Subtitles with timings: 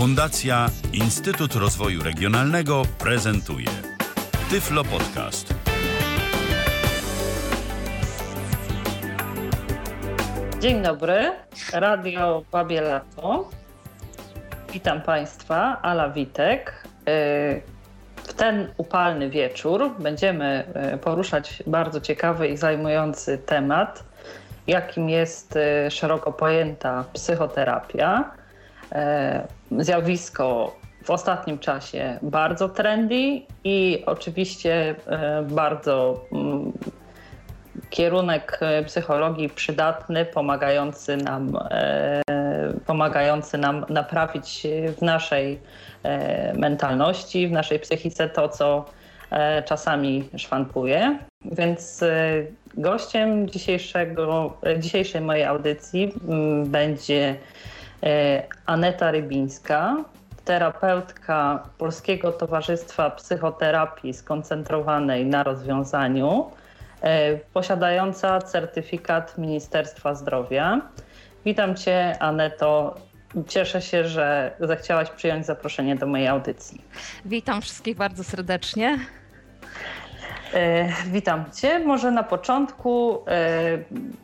[0.00, 3.66] Fundacja Instytut Rozwoju Regionalnego prezentuje
[4.50, 5.54] Tyflo Podcast.
[10.60, 11.32] Dzień dobry,
[11.72, 13.48] Radio Babie Lato.
[14.72, 16.84] Witam Państwa, Ala Witek.
[17.08, 17.62] Y,
[18.16, 20.64] w ten upalny wieczór będziemy
[20.94, 24.04] y, poruszać bardzo ciekawy i zajmujący temat,
[24.66, 28.39] jakim jest y, szeroko pojęta psychoterapia.
[29.78, 34.94] Zjawisko w ostatnim czasie bardzo trendy i oczywiście
[35.42, 36.72] bardzo mm,
[37.90, 41.58] kierunek psychologii przydatny, pomagający nam,
[42.86, 44.66] pomagający nam naprawić
[44.98, 45.58] w naszej
[46.02, 48.84] E, mentalności, w naszej psychice to, co
[49.30, 51.18] e, czasami szwankuje.
[51.44, 52.42] Więc e,
[52.74, 56.14] gościem dzisiejszego, dzisiejszej mojej audycji
[56.66, 57.36] będzie
[58.66, 59.96] Aneta Rybińska,
[60.44, 66.50] terapeutka Polskiego Towarzystwa Psychoterapii Skoncentrowanej na Rozwiązaniu,
[67.52, 70.80] posiadająca certyfikat Ministerstwa Zdrowia.
[71.44, 72.96] Witam Cię, Aneto,
[73.48, 76.80] Cieszę się, że zechciałaś przyjąć zaproszenie do mojej audycji.
[77.24, 78.98] Witam wszystkich bardzo serdecznie.
[80.54, 81.78] E, witam Cię.
[81.78, 83.78] Może na początku e,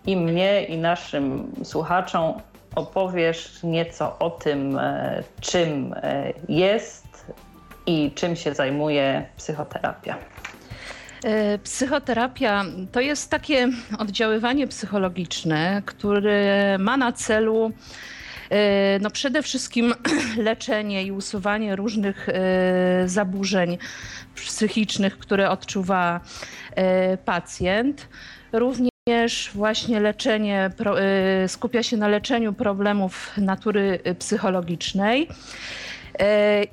[0.06, 2.34] i mnie, i naszym słuchaczom
[2.76, 7.26] opowiesz nieco o tym, e, czym e, jest
[7.86, 10.16] i czym się zajmuje psychoterapia.
[11.24, 13.68] E, psychoterapia to jest takie
[13.98, 17.72] oddziaływanie psychologiczne, które ma na celu
[19.00, 19.94] no przede wszystkim
[20.48, 22.28] leczenie i usuwanie różnych
[23.06, 23.78] zaburzeń
[24.34, 26.20] psychicznych, które odczuwa
[27.24, 28.08] pacjent.
[28.52, 28.95] Również
[29.54, 30.70] właśnie leczenie,
[31.46, 35.28] skupia się na leczeniu problemów natury psychologicznej.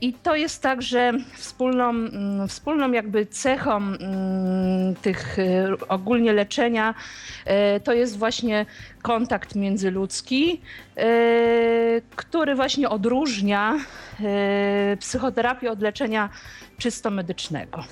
[0.02, 5.38] I to jest także wspólną, mm, wspólną jakby cechą mm, tych
[5.88, 6.94] ogólnie leczenia,
[7.84, 8.66] to jest właśnie
[9.02, 10.62] kontakt międzyludzki,
[12.16, 13.80] który właśnie odróżnia
[15.00, 16.30] psychoterapię od leczenia
[16.78, 17.84] czysto medycznego.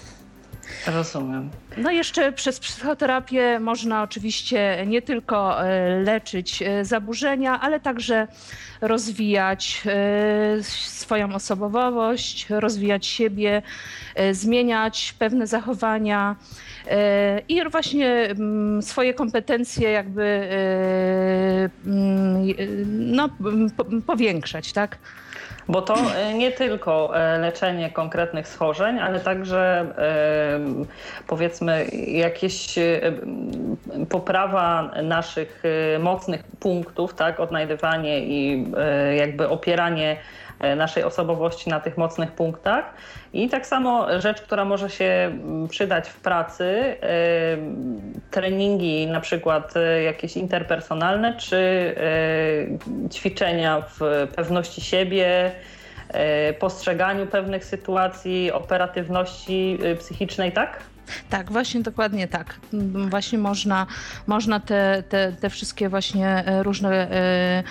[0.87, 1.49] Rozumiem.
[1.77, 8.27] No jeszcze przez psychoterapię można oczywiście nie tylko e, leczyć zaburzenia, ale także
[8.81, 9.83] rozwijać
[10.61, 13.61] swoją osobowość, rozwijać siebie,
[14.31, 16.35] zmieniać pewne zachowania
[17.49, 22.53] i właśnie mm, swoje kompetencje jakby e, mm,
[22.87, 23.29] no,
[24.07, 24.97] powiększać, tak?
[25.67, 29.85] Bo to e, nie tylko e, leczenie konkretnych schorzeń, ale także
[31.27, 32.75] powiedzmy jakieś
[34.09, 35.63] poprawa naszych
[35.99, 37.39] mocnych punktów, tak?
[37.39, 38.65] Odnajdywanie i
[39.17, 40.17] jakby opieranie
[40.75, 42.93] naszej osobowości na tych mocnych punktach.
[43.33, 46.95] I tak samo rzecz, która może się mm, przydać w pracy,
[48.31, 55.51] treningi na przykład e, jakieś interpersonalne, czy e, ćwiczenia w pewności siebie,
[56.09, 60.90] e, postrzeganiu pewnych sytuacji, operatywności psychicznej, tak?
[61.29, 62.59] Tak, właśnie dokładnie tak.
[63.09, 63.87] Właśnie można,
[64.27, 67.63] można te, te, te wszystkie właśnie e, różne e,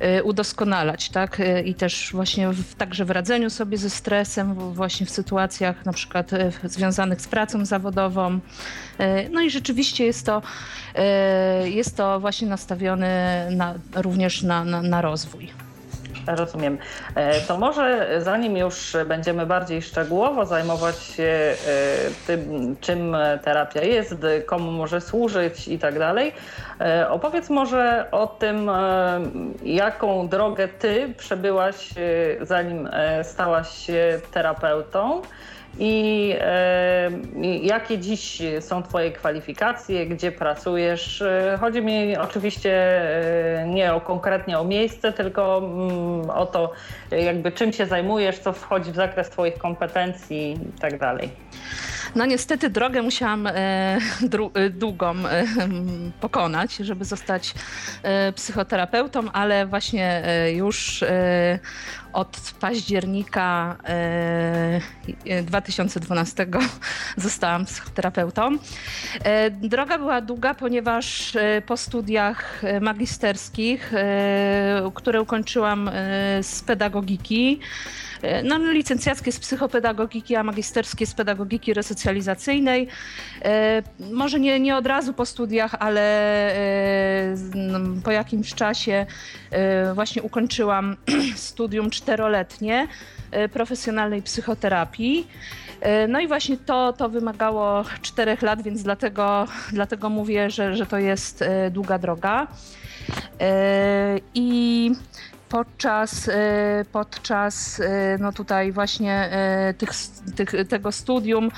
[0.00, 1.38] e, udoskonalać, tak?
[1.64, 6.30] I też właśnie w, także w radzeniu sobie ze stresem, właśnie w sytuacjach na przykład
[6.64, 8.40] związanych z pracą zawodową.
[9.30, 10.42] No i rzeczywiście jest to,
[11.64, 15.61] jest to właśnie nastawione na, również na, na, na rozwój.
[16.26, 16.78] Rozumiem.
[17.14, 21.56] E, to może zanim już będziemy bardziej szczegółowo zajmować się e,
[22.26, 24.14] tym, czym terapia jest,
[24.46, 26.32] komu może służyć i tak dalej,
[26.80, 28.70] e, opowiedz może o tym,
[29.62, 31.88] jaką drogę ty przebyłaś,
[32.40, 32.88] zanim
[33.22, 35.22] stałaś się terapeutą
[35.78, 36.34] i
[37.62, 41.24] jakie dziś są Twoje kwalifikacje, gdzie pracujesz.
[41.60, 42.72] Chodzi mi oczywiście
[43.60, 46.72] e, nie o konkretnie o miejsce, tylko mm, o to,
[47.10, 51.28] jakby czym się zajmujesz, co wchodzi w zakres Twoich kompetencji i tak dalej.
[52.14, 53.52] No niestety drogę musiałam e,
[54.54, 55.44] e, długą e,
[56.20, 57.54] pokonać, żeby zostać
[58.34, 60.22] psychoterapeutą, ale właśnie
[60.54, 61.04] już
[62.12, 63.76] od października
[65.42, 66.46] 2012
[67.16, 68.58] zostałam psychoterapeutą.
[69.50, 71.36] Droga była długa, ponieważ
[71.66, 73.92] po studiach magisterskich,
[74.94, 75.90] które ukończyłam
[76.42, 77.60] z pedagogiki,
[78.44, 82.88] no, licencjackie z psychopedagogiki, a magisterskie z pedagogiki resocjalizacji, specjalizacyjnej.
[84.12, 86.54] Może nie, nie od razu po studiach, ale
[87.54, 89.06] no, po jakimś czasie
[89.94, 90.96] właśnie ukończyłam
[91.36, 92.88] studium czteroletnie
[93.52, 95.26] profesjonalnej psychoterapii.
[96.08, 100.98] No i właśnie to, to wymagało czterech lat, więc dlatego, dlatego mówię, że, że to
[100.98, 102.46] jest długa droga.
[104.34, 104.90] I
[105.52, 109.90] podczas, e, podczas e, no tutaj właśnie e, tych,
[110.36, 111.50] tych, tego studium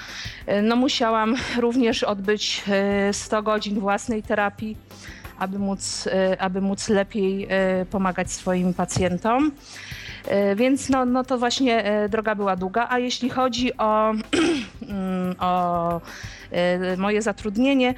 [0.63, 2.65] no musiałam również odbyć
[3.13, 4.77] 100 godzin własnej terapii,
[5.39, 6.09] aby móc,
[6.39, 7.49] aby móc lepiej
[7.91, 9.53] pomagać swoim pacjentom.
[10.57, 12.87] Więc no, no to właśnie droga była długa.
[12.91, 14.11] A jeśli chodzi o,
[14.89, 16.01] mm, o
[16.99, 17.95] moje zatrudnienie,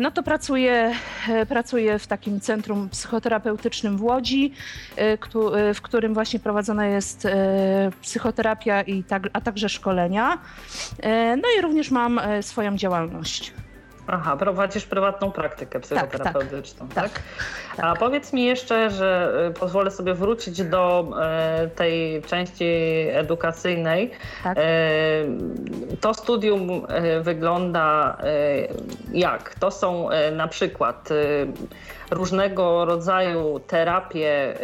[0.00, 0.94] no to pracuję,
[1.28, 4.52] e, pracuję w takim centrum psychoterapeutycznym w Łodzi,
[4.96, 7.28] e, w którym właśnie prowadzona jest
[8.02, 10.38] psychoterapia, i tak, a także szkolenia.
[11.36, 13.52] No i również mam swoją działalność.
[14.12, 16.94] Aha, prowadzisz prywatną praktykę psychoterapeutyczną, tak?
[16.94, 17.12] tak?
[17.12, 17.22] tak?
[17.76, 17.86] tak.
[17.86, 22.64] A powiedz mi jeszcze, że y, pozwolę sobie wrócić do e, tej części
[23.12, 24.10] edukacyjnej.
[24.44, 24.58] Tak.
[24.58, 24.62] E,
[26.00, 26.86] to studium
[27.22, 28.16] wygląda
[29.12, 29.54] jak?
[29.54, 31.08] To są na przykład
[32.10, 34.54] różnego rodzaju terapie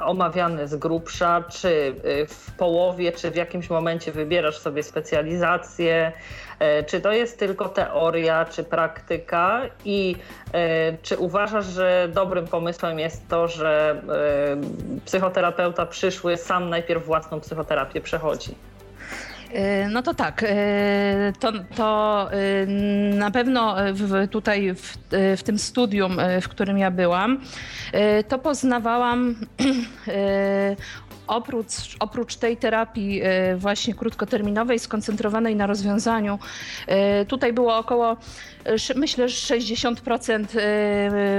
[0.00, 1.94] omawiane z grubsza, czy
[2.28, 6.12] w połowie, czy w jakimś momencie wybierasz sobie specjalizację,
[6.86, 10.16] czy to jest tylko teoria, czy praktyka i
[10.52, 17.40] e, czy uważasz, że dobrym pomysłem jest to, że e, psychoterapeuta przyszły sam najpierw własną
[17.40, 18.54] psychoterapię przechodzi?
[19.90, 20.44] No to tak,
[21.40, 22.28] to, to
[23.14, 24.96] na pewno w, tutaj w,
[25.36, 27.40] w, tym studium, w którym ja byłam,
[28.28, 29.34] to poznawałam
[31.26, 36.38] oprócz, oprócz tej terapii e, właśnie krótkoterminowej, skoncentrowanej na rozwiązaniu,
[36.86, 38.16] e, tutaj było około,
[38.64, 40.46] e, myślę, że 60%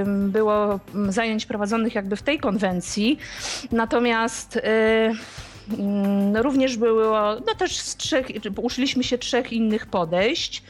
[0.05, 3.17] było zajęć prowadzonych jakby w tej konwencji.
[3.71, 4.59] Natomiast
[6.33, 8.27] również było, no też z trzech,
[8.57, 10.63] uczyliśmy się trzech innych podejść.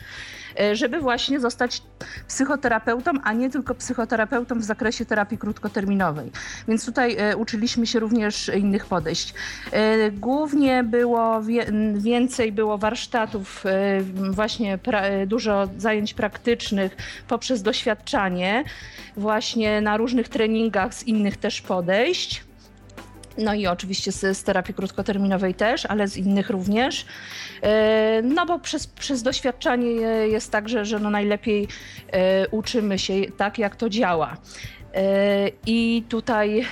[0.60, 1.82] E, żeby właśnie zostać
[2.28, 6.32] psychoterapeutą, a nie tylko psychoterapeutą w zakresie terapii krótkoterminowej.
[6.68, 9.34] Więc tutaj e, uczyliśmy się również innych podejść.
[9.72, 11.42] E, głównie było
[11.94, 13.64] więcej było warsztatów,
[14.32, 14.80] właśnie
[15.28, 16.98] dużo zajęć praktycznych
[17.28, 18.64] poprzez doświadczanie,
[19.18, 22.44] właśnie na różnych treningach z innych też podejść.
[23.38, 27.06] No i oczywiście z, z, terapii krótkoterminowej też, ale z innych również.
[27.62, 29.92] E, no bo przez, przez doświadczenie
[30.32, 31.68] jest tak, że, że no najlepiej
[32.12, 34.38] e, uczymy się tak, jak to działa.
[34.94, 36.66] E, I tutaj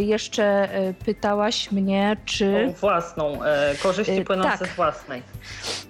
[0.00, 0.68] jeszcze
[1.04, 2.68] pytałaś mnie, czy.
[2.68, 3.38] O własną,
[3.82, 4.68] korzyści płynące tak.
[4.68, 5.22] z własnej.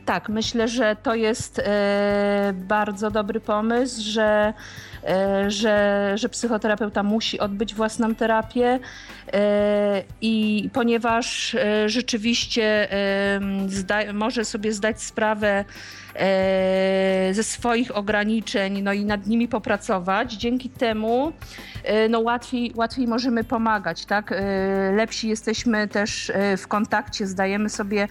[0.04, 1.62] Tak, myślę, że to jest
[2.52, 4.54] bardzo dobry pomysł, że
[5.48, 8.78] że, że psychoterapeuta musi odbyć własną terapię
[9.32, 12.88] e, i ponieważ e, rzeczywiście
[13.68, 15.64] zda, może sobie zdać sprawę
[17.32, 20.32] ze swoich ograniczeń, no i nad nimi popracować.
[20.32, 21.32] Dzięki temu
[22.10, 24.34] no łatwiej, łatwiej możemy pomagać, tak?
[24.92, 28.08] Lepsi jesteśmy też w kontakcie, zdajemy sobie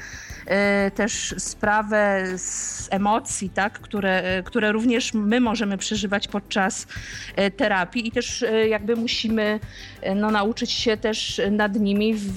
[0.96, 3.80] też sprawę z emocji, tak?
[3.80, 6.88] które, które również my możemy przeżywać podczas
[7.36, 9.60] E, terapii i też e, jakby musimy
[10.02, 12.32] e, no, nauczyć się też nad nimi w,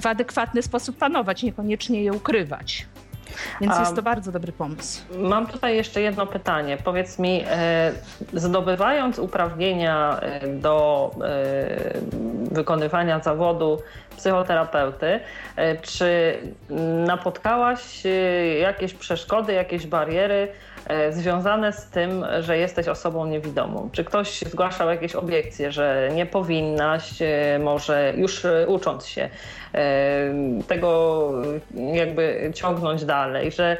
[0.00, 2.86] w adekwatny sposób panować, niekoniecznie je ukrywać.
[3.60, 5.02] Więc jest to bardzo dobry pomysł.
[5.18, 6.76] Mam tutaj jeszcze jedno pytanie.
[6.84, 7.44] Powiedz mi,
[8.32, 11.10] zdobywając uprawnienia do
[12.50, 13.78] wykonywania zawodu
[14.16, 15.20] psychoterapeuty,
[15.82, 16.38] czy
[17.06, 18.02] napotkałaś
[18.60, 20.73] jakieś przeszkody, jakieś bariery E,
[21.10, 23.88] związane z tym, że jesteś osobą niewidomą.
[23.92, 29.28] Czy ktoś zgłaszał jakieś obiekcje, że nie powinnaś, e, może już e, ucząc się,
[30.68, 31.30] tego
[31.74, 33.76] jakby ciągnąć dalej, że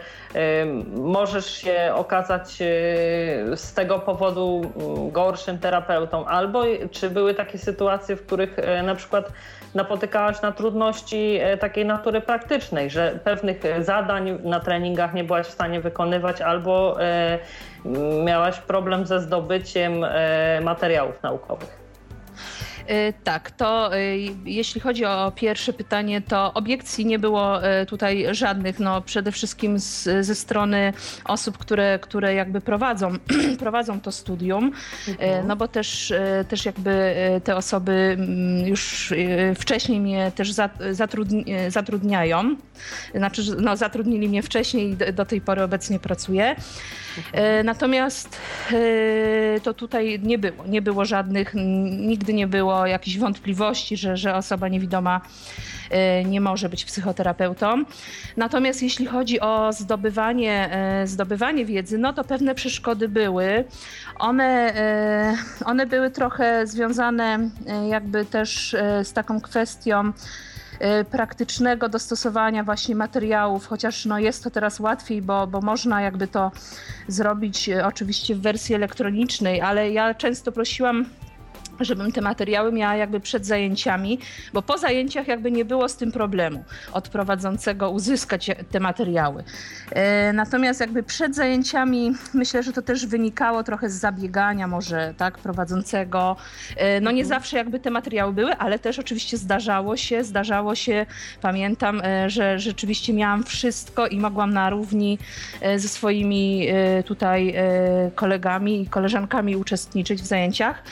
[0.97, 2.51] możesz się okazać
[3.57, 4.73] z tego powodu
[5.13, 9.33] gorszym terapeutą, albo czy były takie sytuacje, w których na przykład
[9.75, 15.51] napotykałaś na trudności e, takiej natury praktycznej, że pewnych zadań na treningach nie byłaś w
[15.51, 17.39] stanie wykonywać albo e,
[18.25, 21.84] miałaś problem ze zdobyciem e, materiałów naukowych?
[23.25, 23.91] Tak, to
[24.45, 28.81] jeśli chodzi o pierwsze pytanie, to obiekcji nie było tutaj żadnych.
[28.81, 30.93] No, przede wszystkim z, ze strony
[31.25, 33.13] osób, które, które jakby prowadzą,
[33.59, 34.73] prowadzą to studium,
[35.09, 35.47] mhm.
[35.47, 36.13] no bo też,
[36.49, 37.15] też jakby
[37.45, 39.15] te osoby mm, już
[39.59, 40.53] wcześniej mnie też
[40.91, 42.57] zatrudni, zatrudniają.
[43.15, 46.57] Znaczy, no, zatrudnili mnie wcześniej i do tej pory obecnie pracuję.
[47.65, 48.41] Natomiast
[49.63, 51.55] to tutaj nie było, nie było żadnych,
[51.91, 55.21] nigdy nie było jakichś wątpliwości, że, że osoba niewidoma
[55.91, 57.85] e, nie może być psychoterapeutą.
[58.37, 63.65] Natomiast jeśli chodzi o zdobywanie, e, zdobywanie wiedzy, no to pewne przeszkody były.
[64.19, 67.51] One, e, one były trochę związane
[67.89, 70.13] jakby też z taką kwestią,
[71.11, 76.53] praktycznego dostosowania właśnie materiałów, chociaż no jest to teraz łatwiej, bo, bo można jakby to
[77.09, 81.07] zrobić oczywiście w wersji elektronicznej, ale ja często prosiłam
[81.81, 84.19] żebym te materiały miała jakby przed zajęciami,
[84.53, 89.45] bo po zajęciach jakby nie było z tym problemu od prowadzącego uzyskać te materiały.
[89.91, 95.39] E, natomiast jakby przed zajęciami myślę, że to też wynikało trochę z zabiegania może tak
[95.39, 96.37] prowadzącego.
[96.77, 97.41] E, no nie mhm.
[97.41, 101.07] zawsze jakby te materiały były, ale też oczywiście zdarzało się, zdarzało się,
[101.43, 105.19] pamiętam, e, że rzeczywiście miałam wszystko i mogłam na równi
[105.77, 106.69] ze swoimi
[107.05, 107.55] tutaj
[108.15, 110.83] kolegami i koleżankami uczestniczyć w zajęciach.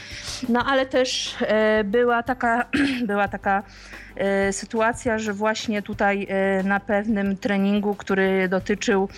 [0.49, 2.65] No ale też e, była taka,
[3.11, 3.63] była taka
[4.17, 9.09] e, sytuacja, że właśnie tutaj e, na pewnym treningu, który dotyczył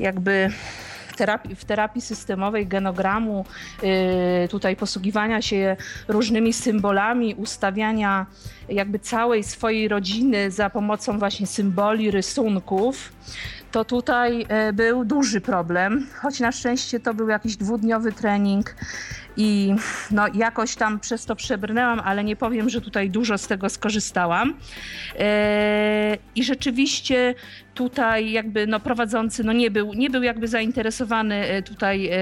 [0.00, 0.50] jakby
[1.16, 3.44] terapii, w terapii systemowej genogramu,
[4.50, 5.76] tutaj posługiwania się
[6.08, 8.26] różnymi symbolami, ustawiania
[8.68, 13.12] jakby całej swojej rodziny za pomocą właśnie symboli, rysunków,
[13.72, 18.74] to tutaj był duży problem, choć na szczęście to był jakiś dwudniowy trening
[19.36, 19.74] i
[20.10, 24.54] no, jakoś tam przez to przebrnęłam, ale nie powiem, że tutaj dużo z tego skorzystałam.
[25.18, 27.34] E, I rzeczywiście
[27.74, 32.16] tutaj jakby no, prowadzący no, nie, był, nie był jakby zainteresowany e, tutaj e,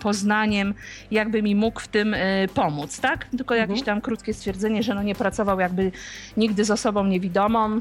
[0.00, 0.74] poznaniem,
[1.10, 2.16] jakby mi mógł w tym
[2.54, 3.26] pomóc, tak?
[3.36, 3.84] Tylko jakieś mhm.
[3.84, 5.92] tam krótkie stwierdzenie, że no, nie pracował jakby
[6.36, 7.80] nigdy z osobą niewidomą.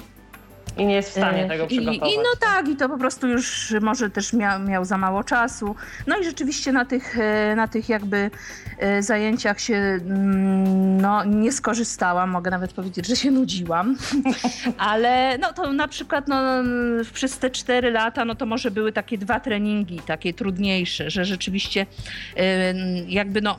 [0.78, 2.12] I nie jest w stanie e, tego przygotować.
[2.12, 5.24] I, I, no tak, i to po prostu już może też miał, miał za mało
[5.24, 5.76] czasu.
[6.08, 8.32] No i rzeczywiście na tych, e, na tych jakby
[8.80, 13.96] e, zajęciach się mm, no, nie skorzystałam, mogę nawet powiedzieć, że się nudziłam.
[14.78, 16.44] Ale no to na przykład no,
[17.14, 21.86] przez te cztery lata, no to może były takie dwa treningi, takie trudniejsze, że rzeczywiście
[23.08, 23.58] jakby no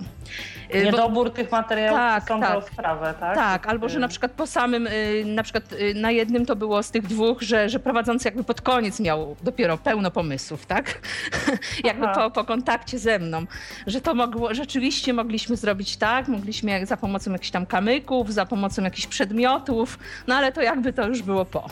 [0.74, 3.34] Niedobór bo, tych materiałów tak, są tak, rozprawę, tak?
[3.34, 4.00] Tak, albo że y.
[4.00, 7.68] na przykład po samym, y, na przykład na jednym to było z tych dwóch, że,
[7.68, 11.00] że prowadzący jakby pod koniec miał dopiero pełno pomysłów, tak?
[11.84, 13.44] jakby po, po kontakcie ze mną,
[13.86, 18.82] że to mogło, rzeczywiście mogliśmy zrobić tak, mogliśmy za pomocą jakichś tam kamyków, za pomocą
[18.82, 21.66] jakichś przedmiotów, no ale to jakby to już było po.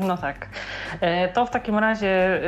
[0.00, 0.48] No tak.
[1.00, 2.40] E, to w takim razie,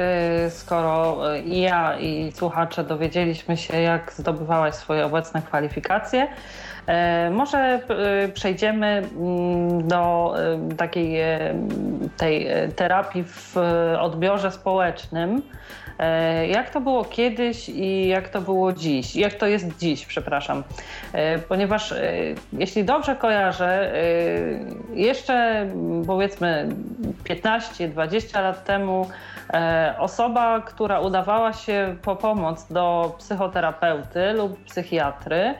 [0.45, 6.29] e, skoro i ja i słuchacze dowiedzieliśmy się, jak zdobywałaś swoje obecne kwalifikacje,
[6.87, 7.81] e, może
[8.35, 10.35] przejdziemy mm, do
[10.77, 11.23] takiej
[12.17, 13.57] tej terapii w
[14.01, 15.43] odbiorze społecznym.
[16.03, 19.17] E, jak to było kiedyś i jak to było dziś?
[19.17, 20.63] Jak to jest dziś, przepraszam.
[21.13, 22.13] E, ponieważ e,
[22.53, 23.93] jeśli dobrze kojarzę,
[24.95, 25.67] jeszcze
[26.07, 26.69] powiedzmy
[27.25, 29.09] 15-20 lat temu
[29.99, 35.55] osoba, która udawała się po pomoc do psychoterapeuty lub psychiatry,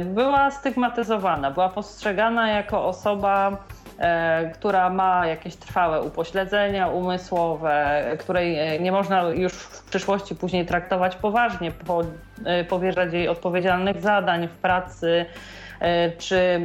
[0.00, 3.56] była stygmatyzowana, była postrzegana jako osoba
[4.54, 11.16] która ma jakieś trwałe upośledzenia umysłowe, której e, nie można już w przyszłości później traktować
[11.16, 11.72] poważnie,
[12.44, 15.26] e, powierzać jej odpowiedzialnych zadań w pracy,
[16.18, 16.60] czy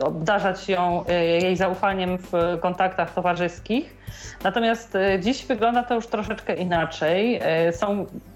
[0.00, 1.04] obdarzać ją
[1.40, 3.96] jej zaufaniem w kontaktach towarzyskich.
[4.44, 7.40] Natomiast dziś wygląda to już troszeczkę inaczej.
[7.72, 8.06] Są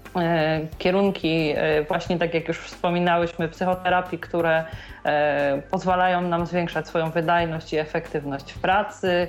[0.77, 4.63] kierunki, e, właśnie tak jak już wspominałyśmy, psychoterapii, które
[5.05, 9.27] e, pozwalają nam zwiększać swoją wydajność i efektywność w pracy.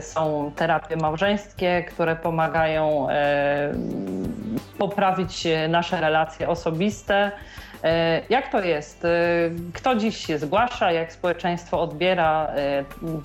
[0.00, 3.08] Są terapie małżeńskie, które pomagają
[4.78, 7.32] poprawić nasze relacje osobiste.
[8.28, 9.06] Jak to jest?
[9.74, 10.92] Kto dziś się zgłasza?
[10.92, 12.50] Jak społeczeństwo odbiera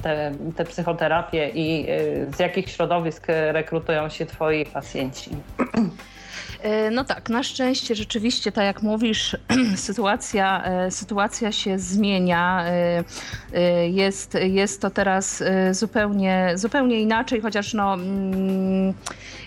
[0.03, 1.87] te, te psychoterapię i
[2.35, 5.31] z jakich środowisk rekrutują się Twoi pacjenci?
[6.61, 9.37] E, no tak, na szczęście rzeczywiście, tak jak mówisz,
[9.75, 12.65] sytuacja, e, sytuacja się zmienia.
[12.65, 18.93] E, jest, jest to teraz zupełnie, zupełnie inaczej, chociaż no, mm,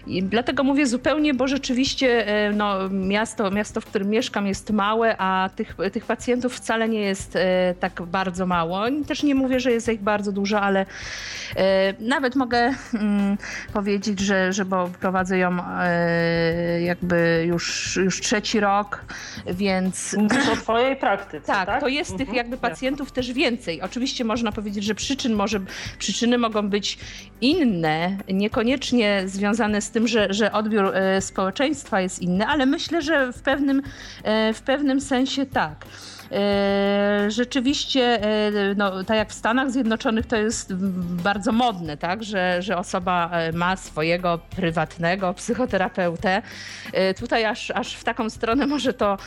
[0.07, 5.77] dlatego mówię zupełnie, bo rzeczywiście no, miasto, miasto, w którym mieszkam jest małe, a tych,
[5.93, 7.39] tych pacjentów wcale nie jest
[7.81, 8.81] tak bardzo mało.
[9.07, 10.87] Też nie mówię, że jest ich bardzo dużo, ale
[12.01, 13.37] nawet mogę mm,
[13.73, 15.57] powiedzieć, że, że bo prowadzę ją
[16.85, 19.05] jakby już, już trzeci rok,
[19.47, 20.17] więc...
[20.19, 21.67] Mówisz o twojej praktyce, tak?
[21.67, 22.27] tak, to jest mhm.
[22.27, 23.83] tych jakby pacjentów też więcej.
[23.83, 25.61] Oczywiście można powiedzieć, że przyczyn może,
[25.99, 26.99] przyczyny mogą być
[27.41, 33.33] inne, niekoniecznie związane z tym, że, że odbiór e, społeczeństwa jest inny, ale myślę, że
[33.33, 33.83] w pewnym,
[34.25, 35.85] e, w pewnym sensie tak.
[36.33, 38.21] E, rzeczywiście,
[38.77, 40.75] no, tak jak w Stanach Zjednoczonych, to jest
[41.25, 42.25] bardzo modne, tak?
[42.25, 46.43] że, że osoba ma swojego prywatnego psychoterapeutę.
[47.19, 49.19] Tutaj aż, aż w taką stronę może to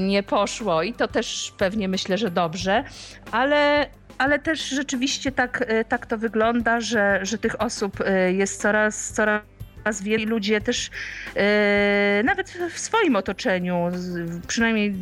[0.00, 2.84] nie poszło i to też pewnie myślę, że dobrze,
[3.30, 3.86] ale
[4.18, 7.98] ale też rzeczywiście tak, tak to wygląda, że, że tych osób
[8.32, 9.42] jest coraz, coraz
[9.82, 10.90] coraz wielu ludzie też
[11.36, 13.88] e, nawet w swoim otoczeniu,
[14.46, 14.94] przynajmniej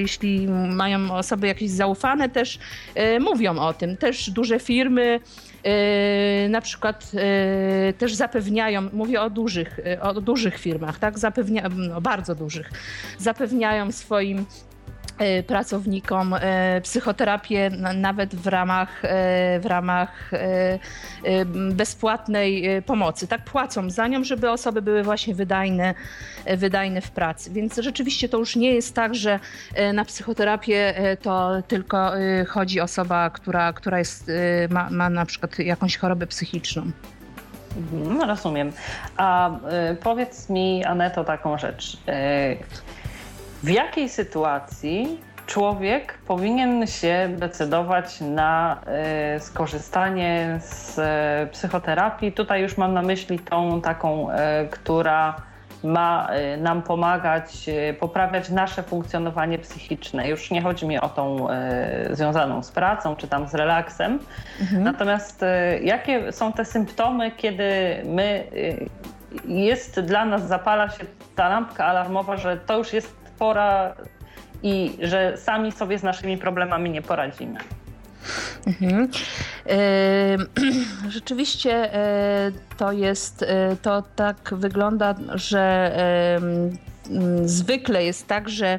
[0.00, 2.58] jeśli mają osoby jakieś zaufane, też
[2.94, 3.96] e, mówią o tym.
[3.96, 5.20] Też duże firmy
[5.62, 7.12] e, na przykład
[7.98, 12.70] też zapewniają, mówię o dużych, o dużych firmach, tak, zapewnia, no bardzo dużych,
[13.18, 14.46] zapewniają swoim
[15.46, 20.30] pracownikom e, psychoterapię nawet w ramach, e, w ramach
[21.72, 23.28] bezpłatnej pomocy.
[23.28, 25.94] Tak płacą za nią, żeby osoby były właśnie wydajne,
[26.56, 27.50] wydajne w pracy.
[27.50, 29.40] Więc rzeczywiście to już nie jest tak, że
[29.94, 32.10] na psychoterapię to tylko
[32.48, 34.30] chodzi osoba, która, która jest,
[34.70, 36.90] ma, ma na przykład jakąś chorobę psychiczną.
[37.76, 38.72] Mhm, rozumiem.
[39.16, 39.50] A
[40.02, 41.98] powiedz mi, Aneto, taką rzecz.
[43.62, 48.80] W jakiej sytuacji człowiek powinien się decydować na
[49.36, 52.32] y, skorzystanie z y, psychoterapii?
[52.32, 54.34] Tutaj już mam na myśli tą taką, y,
[54.70, 55.36] która
[55.84, 57.70] ma nam pomagać
[58.00, 60.28] poprawiać nasze funkcjonowanie psychiczne.
[60.28, 61.46] Już nie chodzi mi o tą
[62.10, 64.18] związaną z pracą czy tam z relaksem.
[64.60, 64.82] Mhm.
[64.82, 65.44] Natomiast
[65.82, 67.70] jakie są te symptomy, kiedy
[68.04, 68.44] my
[69.48, 71.04] jest dla nas, zapala się
[71.36, 73.94] ta lampka alarmowa, że to już jest pora
[74.62, 77.60] i że sami sobie z naszymi problemami nie poradzimy.
[78.66, 79.08] Mhm.
[81.08, 85.92] Rzeczywiście e, to jest, e, to tak wygląda, że
[87.44, 88.78] zwykle jest tak, że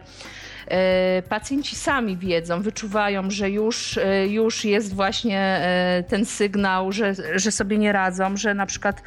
[0.68, 7.14] E, pacjenci sami wiedzą, wyczuwają, że już, e, już jest właśnie e, ten sygnał, że,
[7.36, 9.02] że sobie nie radzą, że na przykład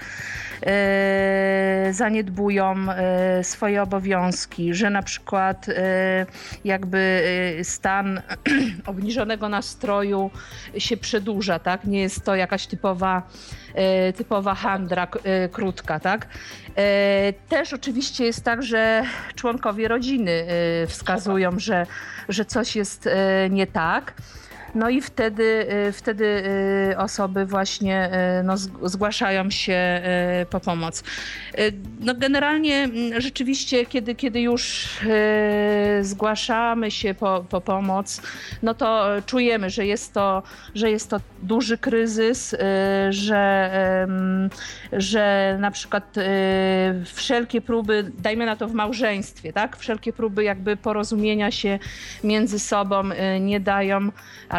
[1.90, 2.74] zaniedbują
[3.42, 5.66] swoje obowiązki, że na przykład
[6.64, 7.22] jakby
[7.62, 8.22] stan
[8.86, 10.30] obniżonego nastroju
[10.78, 11.84] się przedłuża, tak?
[11.84, 13.22] Nie jest to jakaś typowa,
[14.16, 15.08] typowa handra
[15.52, 16.26] krótka, tak?
[17.48, 19.02] Też oczywiście jest tak, że
[19.34, 20.46] członkowie rodziny
[20.86, 21.86] wskazują, że,
[22.28, 24.14] że coś jest e, nie tak.
[24.74, 26.24] No i wtedy, y, wtedy
[26.92, 30.02] y, osoby właśnie y, no, zgłaszają się
[30.50, 31.04] po pomoc.
[32.00, 34.88] No generalnie mm, rzeczywiście, kiedy, kiedy już
[36.00, 38.22] zgłaszamy się po, po pomoc,
[38.62, 40.42] no to czujemy, że jest to,
[40.74, 42.56] że jest to duży kryzys,
[43.10, 43.70] że,
[44.92, 46.14] że na przykład
[47.04, 49.76] wszelkie próby, dajmy na to w małżeństwie, tak?
[49.76, 51.78] Wszelkie próby jakby porozumienia się
[52.24, 53.02] między sobą
[53.40, 54.10] nie dają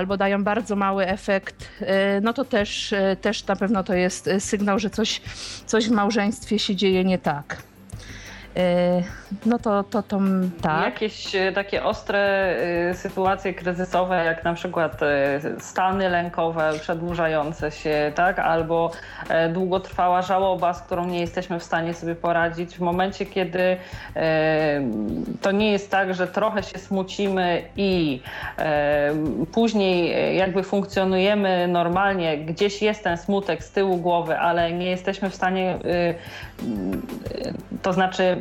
[0.02, 4.30] albo dają bardzo mały efekt, e, no to też, e, też na pewno to jest
[4.40, 5.22] sygnał, że coś,
[5.66, 7.71] coś w małżeństwie się dzieje nie tak.
[8.56, 9.04] E,
[9.46, 10.20] no to, to, to
[10.62, 10.86] tak.
[10.86, 12.20] Jakieś e, takie ostre
[12.90, 15.00] e, sytuacje kryzysowe, jak na przykład
[15.60, 18.40] stany lękowe przedłużające się, tak?
[18.40, 18.92] albo
[19.54, 22.78] długotrwała żałoba, z którą nie jesteśmy w stanie sobie poradzić.
[22.78, 23.78] W momencie, kiedy
[25.42, 28.22] to nie jest tak, że trochę się smucimy i
[29.52, 35.36] później jakby funkcjonujemy normalnie, gdzieś jest ten smutek z tyłu głowy, ale nie jesteśmy w
[35.36, 35.80] stanie,
[37.82, 38.41] to znaczy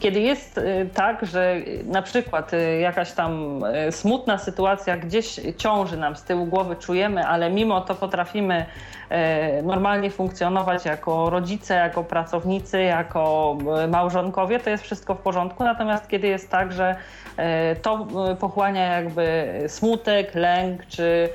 [0.00, 6.16] kiedy jest y, tak, że na przykład y, jakaś tam smutna sytuacja gdzieś ciąży nam
[6.16, 8.66] z tyłu głowy, czujemy, ale mimo to potrafimy
[9.62, 13.56] normalnie funkcjonować jako rodzice, jako pracownicy, jako
[13.88, 15.64] małżonkowie, to jest wszystko w porządku.
[15.64, 16.96] Natomiast kiedy jest tak, że
[17.82, 18.06] to
[18.40, 21.28] pochłania jakby smutek, lęk, czy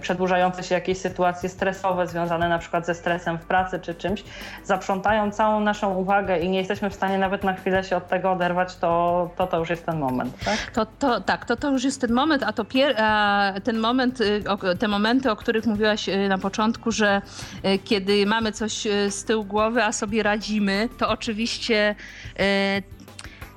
[0.00, 4.24] przedłużające się jakieś sytuacje stresowe związane na przykład ze stresem w pracy czy czymś,
[4.64, 8.08] zaprzątają całą naszą uwagę i nie jesteśmy jesteśmy w stanie nawet na chwilę się od
[8.08, 10.70] tego oderwać, to to, to już jest ten moment, tak?
[10.74, 14.20] To, to, tak, to, to już jest ten moment, a to pier, a ten moment,
[14.20, 14.44] y,
[14.78, 17.22] te momenty, o których mówiłaś y, na początku, że
[17.64, 21.94] y, kiedy mamy coś z tyłu głowy, a sobie radzimy, to oczywiście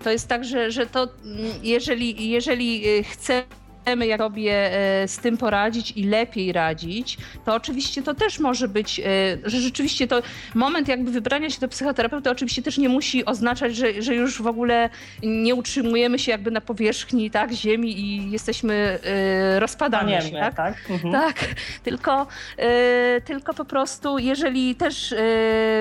[0.03, 5.37] to jest tak, że, że to mm, jeżeli, jeżeli chcemy jak sobie e, z tym
[5.37, 9.03] poradzić i lepiej radzić, to oczywiście to też może być, e,
[9.43, 10.21] że rzeczywiście to
[10.55, 14.47] moment jakby wybrania się do psychoterapeuty oczywiście też nie musi oznaczać, że, że już w
[14.47, 14.89] ogóle
[15.23, 20.31] nie utrzymujemy się jakby na powierzchni tak, ziemi i jesteśmy e, rozpadani się.
[20.31, 20.55] Tak?
[20.55, 20.75] Tak?
[20.89, 21.13] Mhm.
[21.13, 21.35] tak,
[21.83, 22.27] tylko,
[23.25, 25.15] tylko po prostu jeżeli też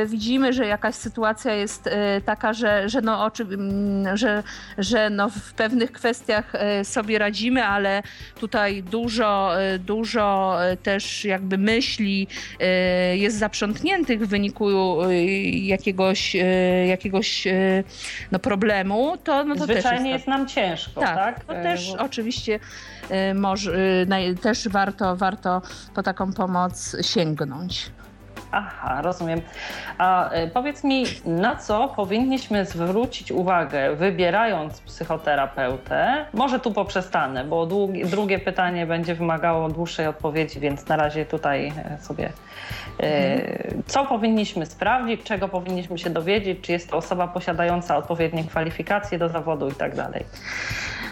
[0.06, 1.88] widzimy, że jakaś sytuacja jest
[2.24, 3.46] taka, że, że, no, oczy,
[4.14, 4.42] że,
[4.78, 6.52] że no w pewnych kwestiach
[6.84, 7.91] sobie radzimy, ale
[8.40, 12.28] tutaj dużo, e, dużo e, też jakby myśli
[12.60, 14.68] e, jest zaprzątniętych w wyniku
[15.52, 16.36] jakiegoś,
[16.88, 17.44] jakiegoś
[18.32, 21.16] no problemu, to, no to Zwyczajnie też jest, nam ciężko, tak?
[21.16, 21.44] tak?
[21.44, 22.60] To też oczywiście
[23.34, 24.06] może,
[24.42, 25.62] też warto, warto
[25.94, 27.90] po taką pomoc sięgnąć.
[28.52, 29.40] Aha, rozumiem.
[29.98, 36.26] A e, powiedz mi, na co powinniśmy zwrócić uwagę, wybierając psychoterapeutę?
[36.34, 37.66] Może tu poprzestanę, bo
[38.04, 42.32] drugie pytanie będzie wymagało dłuższej odpowiedzi, więc na razie tutaj e, sobie.
[43.02, 43.82] Mhm.
[43.86, 49.28] Co powinniśmy sprawdzić, czego powinniśmy się dowiedzieć, czy jest to osoba posiadająca odpowiednie kwalifikacje do
[49.28, 50.24] zawodu i tak dalej?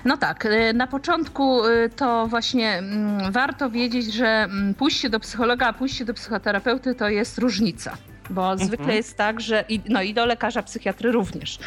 [0.05, 5.21] No tak, y, na początku y, to właśnie mm, warto wiedzieć, że mm, pójście do
[5.21, 7.97] psychologa, a pójście do psychoterapeuty to jest różnica.
[8.31, 8.69] Bo mhm.
[8.69, 9.65] zwykle jest tak, że.
[9.89, 11.59] No i do lekarza psychiatry również.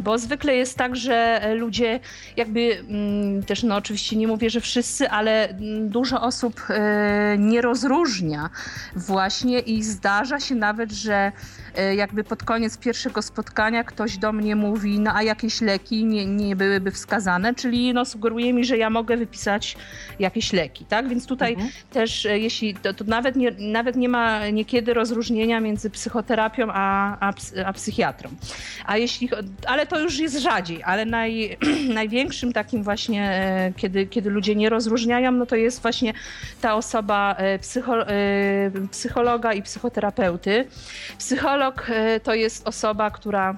[0.00, 2.00] Bo zwykle jest tak, że ludzie
[2.36, 5.48] jakby mm, też, no oczywiście nie mówię, że wszyscy, ale
[5.80, 8.50] dużo osób e, nie rozróżnia
[8.96, 11.32] właśnie i zdarza się nawet, że
[11.96, 16.56] jakby pod koniec pierwszego spotkania ktoś do mnie mówi, no a jakieś leki nie, nie
[16.56, 19.76] byłyby wskazane, czyli no sugeruje mi, że ja mogę wypisać
[20.18, 21.08] jakieś leki, tak?
[21.08, 21.70] Więc tutaj mhm.
[21.92, 27.16] też e, jeśli, to, to, nawet, nie, nawet nie ma niekiedy rozróżnienia między psychoterapią a,
[27.20, 27.32] a,
[27.66, 28.30] a psychiatrą.
[28.86, 29.30] A jeśli,
[29.66, 31.56] ale to już jest rzadziej, ale naj,
[31.94, 36.12] największym takim właśnie, e, kiedy, kiedy ludzie nie rozróżniają, no to jest właśnie
[36.60, 37.94] ta osoba psycho,
[38.90, 40.68] psychologa i psychoterapeuty.
[41.18, 43.56] Psycholog E, to jest osoba, która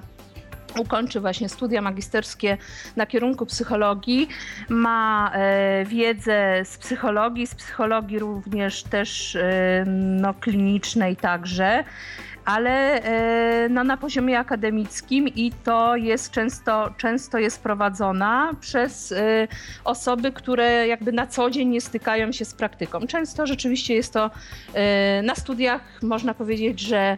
[0.79, 2.57] ukończy właśnie studia magisterskie
[2.95, 4.27] na kierunku psychologii,
[4.69, 9.83] ma e, wiedzę z psychologii, z psychologii również też e,
[10.21, 11.83] no, klinicznej także
[12.47, 19.47] ale e, no, na poziomie akademickim i to jest często, często jest prowadzona przez e,
[19.83, 23.07] osoby, które jakby na co dzień nie stykają się z praktyką.
[23.07, 24.31] Często rzeczywiście jest to
[24.73, 27.17] e, na studiach, można powiedzieć, że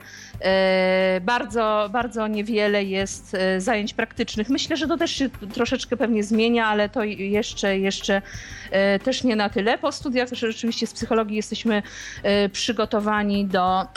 [1.22, 4.50] bardzo, bardzo niewiele jest zajęć praktycznych.
[4.50, 8.22] Myślę, że to też się troszeczkę pewnie zmienia, ale to jeszcze, jeszcze
[9.04, 9.78] też nie na tyle.
[9.78, 11.84] Po studiach rzeczywiście z psychologii jesteśmy
[12.52, 13.88] przygotowani do,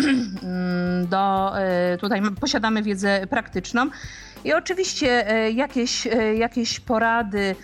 [1.10, 1.21] do
[1.56, 3.90] E, tutaj posiadamy wiedzę praktyczną.
[4.44, 7.56] I oczywiście e, jakieś, e, jakieś porady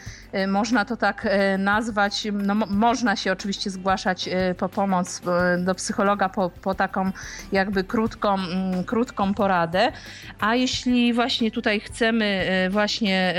[0.48, 2.26] można to tak e, nazwać.
[2.32, 5.22] No, można się oczywiście zgłaszać e, po pomoc
[5.58, 7.10] do psychologa po, po taką
[7.52, 9.92] jakby krótką, mm, krótką poradę.
[10.40, 13.34] A jeśli właśnie tutaj chcemy właśnie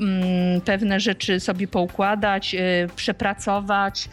[0.00, 2.56] mm, pewne rzeczy sobie poukładać,
[2.96, 4.08] przepracować,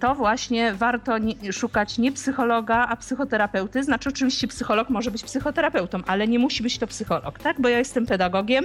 [0.00, 1.16] to właśnie warto
[1.52, 3.84] szukać nie psychologa, a psychoterapeuty.
[3.84, 7.60] Znaczy oczywiście psycholog może być psychoterapeutą, ale nie musi być to psycholog, tak?
[7.60, 8.64] Bo ja jestem pedagogiem.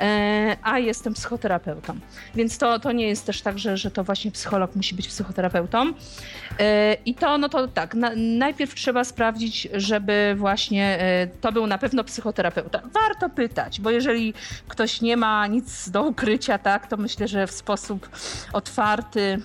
[0.00, 1.98] E, a jestem psychoterapeutą.
[2.34, 5.92] Więc to, to nie jest też tak, że, że to właśnie psycholog musi być psychoterapeutą.
[6.58, 11.66] E, I to, no to tak, na, najpierw trzeba sprawdzić, żeby właśnie e, to był
[11.66, 12.80] na pewno psychoterapeuta.
[12.92, 14.34] Warto pytać, bo jeżeli
[14.68, 18.08] ktoś nie ma nic do ukrycia, tak, to myślę, że w sposób
[18.52, 19.40] otwarty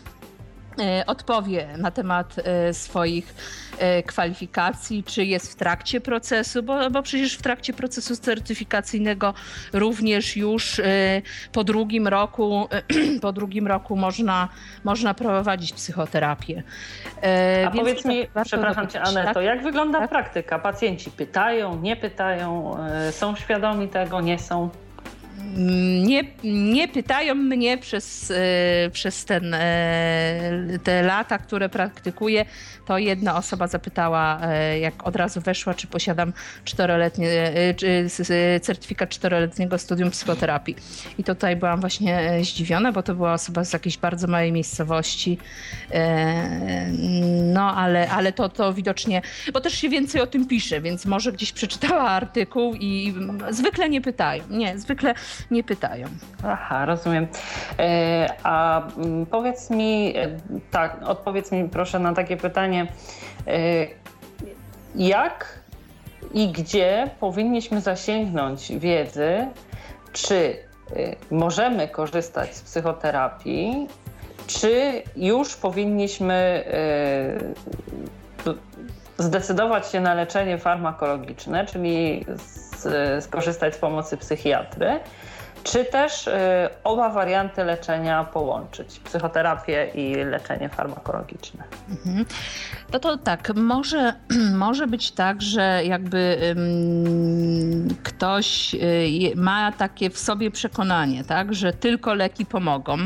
[1.08, 2.36] odpowie na temat
[2.72, 3.34] swoich
[3.82, 9.34] E, kwalifikacji, czy jest w trakcie procesu, bo, bo przecież w trakcie procesu certyfikacyjnego
[9.74, 10.84] również już e,
[11.52, 12.68] po drugim roku,
[13.22, 14.50] po drugim roku można,
[14.84, 16.64] można prowadzić psychoterapię.
[17.24, 19.44] E, A Więc powiedz mi, przepraszam cię Aneto, tak?
[19.44, 20.10] jak wygląda tak?
[20.10, 20.60] praktyka?
[20.60, 22.78] Pacjenci pytają, nie pytają,
[23.12, 24.70] są świadomi tego, nie są?
[26.04, 29.60] Nie, nie pytają mnie przez, e, przez ten, e,
[30.84, 32.46] te lata, które praktykuję,
[32.86, 37.54] to jedna osoba zapytała, e, jak od razu weszła, czy posiadam czteroletnie,
[38.62, 40.76] certyfikat czteroletniego studium psychoterapii.
[41.18, 45.38] I tutaj byłam właśnie zdziwiona, bo to była osoba z jakiejś bardzo małej miejscowości.
[47.54, 49.22] No, ale, ale to, to widocznie,
[49.54, 53.14] bo też się więcej o tym pisze, więc może gdzieś przeczytała artykuł i
[53.50, 54.44] zwykle nie pytają.
[54.50, 55.14] Nie, zwykle
[55.52, 56.08] nie pytają.
[56.44, 57.28] Aha, rozumiem.
[57.80, 60.38] E, a mm, powiedz mi, e,
[60.72, 62.88] tak, odpowiedz mi proszę na takie pytanie.
[63.48, 63.88] E,
[64.96, 65.60] jak
[66.34, 69.48] i gdzie powinniśmy zasięgnąć wiedzy,
[70.14, 70.58] czy
[71.32, 73.88] możemy korzystać z psychoterapii,
[74.48, 76.64] czy już powinniśmy
[79.22, 82.26] zdecydować się na leczenie farmakologiczne, czyli
[83.20, 85.00] skorzystać z pomocy psychiatry,
[85.64, 86.32] czy też y,
[86.84, 91.64] oba warianty leczenia połączyć, psychoterapię i leczenie farmakologiczne.
[91.90, 92.26] Mhm.
[92.94, 94.14] No to tak, może,
[94.66, 96.38] może być tak, że jakby
[98.04, 102.98] ktoś y, ma takie w sobie przekonanie, tak, że tylko leki pomogą.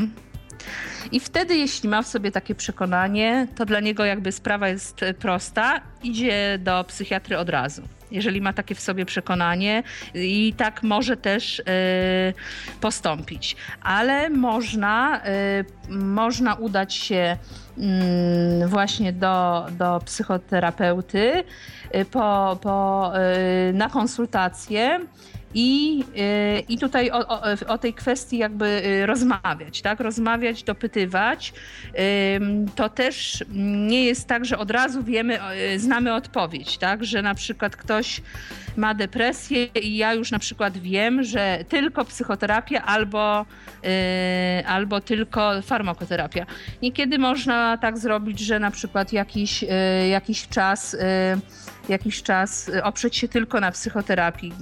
[1.12, 5.80] I wtedy, jeśli ma w sobie takie przekonanie, to dla niego jakby sprawa jest prosta,
[6.02, 9.82] idzie do psychiatry od razu jeżeli ma takie w sobie przekonanie
[10.14, 11.64] i tak może też y,
[12.80, 13.56] postąpić.
[13.82, 15.20] Ale można,
[15.90, 17.36] y, można udać się
[18.64, 21.44] y, właśnie do, do psychoterapeuty
[22.10, 23.12] po, po,
[23.72, 25.00] na konsultację
[25.58, 26.04] i,
[26.58, 30.00] y, i tutaj o, o, o, tej kwestii jakby y, rozmawiać, tak?
[30.00, 31.52] Rozmawiać, dopytywać.
[32.74, 33.44] To też
[33.88, 35.38] nie jest tak, że od razu wiemy,
[35.74, 37.04] y, znamy odpowiedź, tak?
[37.04, 38.22] Że na przykład ktoś
[38.76, 43.46] ma depresję i ja już na przykład wiem, że tylko psychoterapia albo,
[44.66, 46.46] albo tylko farmakoterapia.
[46.82, 49.64] Niekiedy można tak zrobić, że na przykład jakiś,
[50.10, 50.96] jakiś czas
[51.88, 54.52] jakiś czas y, oprzeć się tylko na psychoterapii.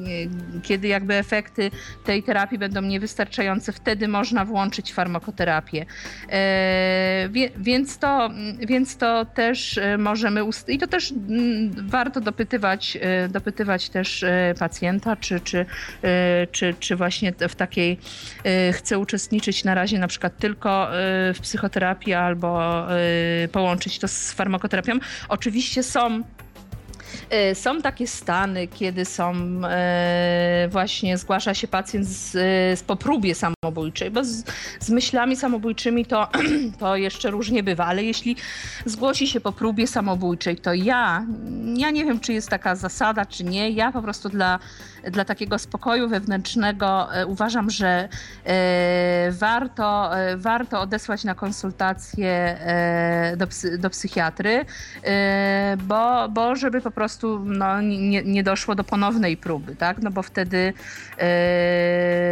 [0.56, 1.70] Y, kiedy jakby efekty
[2.04, 5.86] tej terapii będą niewystarczające, wtedy można włączyć farmakoterapię.
[6.28, 12.98] E, więc to, więc to też y, możemy, i to też mm, warto dopytywać,
[13.30, 14.24] dopytywać też
[14.58, 15.66] pacjenta, czy, czy,
[16.52, 17.98] czy, czy właśnie w takiej
[18.72, 20.88] chce uczestniczyć na razie na przykład tylko
[21.34, 22.82] w psychoterapii albo
[23.52, 24.98] połączyć to z farmakoterapią.
[25.28, 26.22] Oczywiście są
[27.54, 32.32] są takie stany, kiedy są e, właśnie zgłasza się pacjent z,
[32.78, 34.44] z po próbie samobójczej, bo z,
[34.80, 36.28] z myślami samobójczymi to,
[36.80, 38.36] to jeszcze różnie bywa, ale jeśli
[38.86, 41.26] zgłosi się po próbie samobójczej, to ja,
[41.76, 44.58] ja nie wiem, czy jest taka zasada, czy nie, ja po prostu dla
[45.10, 48.08] dla takiego spokoju wewnętrznego e, uważam, że
[48.44, 52.58] e, warto, e, warto odesłać na konsultację
[53.36, 53.46] do,
[53.78, 54.64] do psychiatry,
[55.78, 60.02] bo, bo żeby po prostu no, nie, nie doszło do ponownej próby, tak?
[60.02, 60.72] No bo wtedy,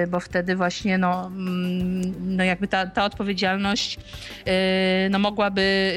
[0.08, 3.98] bo wtedy właśnie no, mm, no jakby ta, ta odpowiedzialność
[5.11, 5.92] no mogłaby,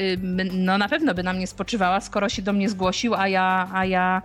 [0.52, 3.84] no na pewno by na mnie spoczywała, skoro się do mnie zgłosił, a ja, a
[3.84, 4.22] ja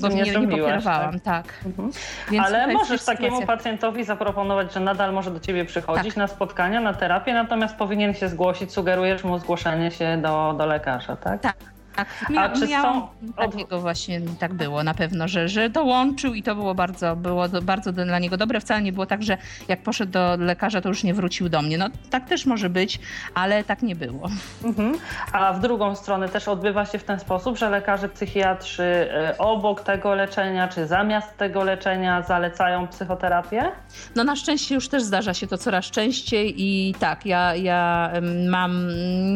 [0.00, 1.20] go nie, nie, nie pokierowałam.
[1.20, 1.46] Tak.
[1.46, 1.77] tak.
[1.78, 2.44] Mhm.
[2.44, 6.16] Ale możesz takiemu pacjentowi zaproponować, że nadal może do ciebie przychodzić tak.
[6.16, 11.16] na spotkania, na terapię, natomiast powinien się zgłosić, sugerujesz mu zgłoszenie się do, do lekarza,
[11.16, 11.40] tak?
[11.40, 11.56] Tak.
[11.98, 13.08] Tak, Mia, A czy są...
[13.36, 17.92] takiego właśnie tak było na pewno, że, że dołączył i to było bardzo, było bardzo
[17.92, 18.60] dla niego dobre.
[18.60, 21.78] Wcale nie było tak, że jak poszedł do lekarza, to już nie wrócił do mnie.
[21.78, 23.00] No tak też może być,
[23.34, 24.28] ale tak nie było.
[24.64, 24.94] Mhm.
[25.32, 29.80] A w drugą stronę też odbywa się w ten sposób, że lekarze psychiatrzy e, obok
[29.82, 33.72] tego leczenia, czy zamiast tego leczenia zalecają psychoterapię?
[34.16, 38.10] No na szczęście już też zdarza się to coraz częściej i tak, ja, ja
[38.48, 38.88] mam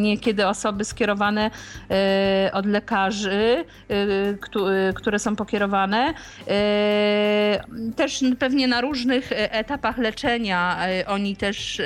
[0.02, 1.50] niekiedy osoby skierowane
[1.90, 6.10] e, od lekarzy, y, y, które są pokierowane.
[6.10, 11.82] Y, też pewnie na różnych etapach leczenia oni też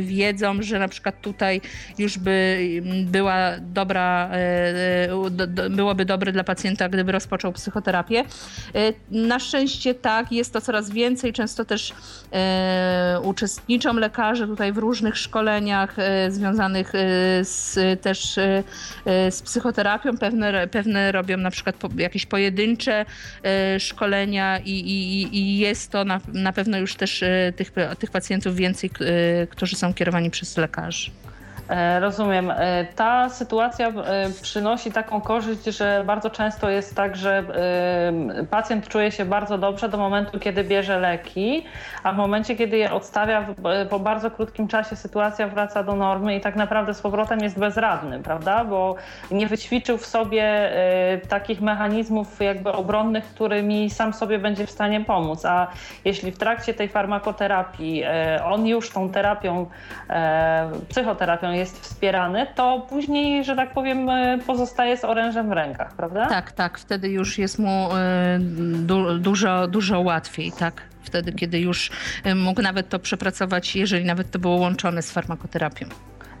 [0.00, 1.60] wiedzą, że na przykład tutaj
[1.98, 2.58] już by
[3.04, 4.30] była dobra,
[5.70, 8.24] byłoby dobre dla pacjenta, gdyby rozpoczął psychoterapię.
[9.10, 11.32] Na szczęście tak, jest to coraz więcej.
[11.32, 11.94] Często też
[13.22, 15.96] uczestniczą lekarze tutaj w różnych szkoleniach
[16.28, 16.92] związanych
[17.42, 18.34] z, też
[19.30, 23.04] z psychoterapią pewne, pewne robią na przykład jakieś pojedyncze
[23.42, 28.10] e, szkolenia i, i, i, jest to na, na pewno już też e, tych, tych
[28.10, 31.10] pacjentów więcej, e, którzy są kierowani przez lekarzy.
[31.68, 32.50] E, rozumiem.
[32.50, 33.92] E, ta sytuacja e,
[34.42, 37.44] przynosi taką korzyść, że bardzo często jest tak, że
[38.50, 41.64] pacjent czuje się bardzo dobrze do momentu, kiedy bierze leki,
[42.02, 43.46] a w momencie, kiedy je odstawia,
[43.90, 48.20] po bardzo krótkim czasie sytuacja wraca do normy i tak naprawdę z powrotem jest bezradny,
[48.22, 48.64] prawda?
[48.64, 48.94] Bo
[49.30, 50.72] nie wyćwiczył w sobie
[51.28, 55.44] takich mechanizmów jakby obronnych, którymi sam sobie będzie w stanie pomóc.
[55.44, 55.66] A
[56.04, 58.04] jeśli w trakcie tej farmakoterapii
[58.44, 59.66] on już tą terapią,
[60.88, 66.26] psychoterapią jest wspierany, to później, że tak powiem, e, pozostaje z orężem w rękach, prawda?
[66.26, 66.78] Tak, tak.
[66.78, 68.38] Wtedy już jest mu e,
[68.78, 70.82] du dużo, dużo łatwiej, tak.
[71.02, 71.90] Wtedy, kiedy już
[72.24, 75.86] e, mógł nawet to przepracować, jeżeli nawet to było łączone z farmakoterapią.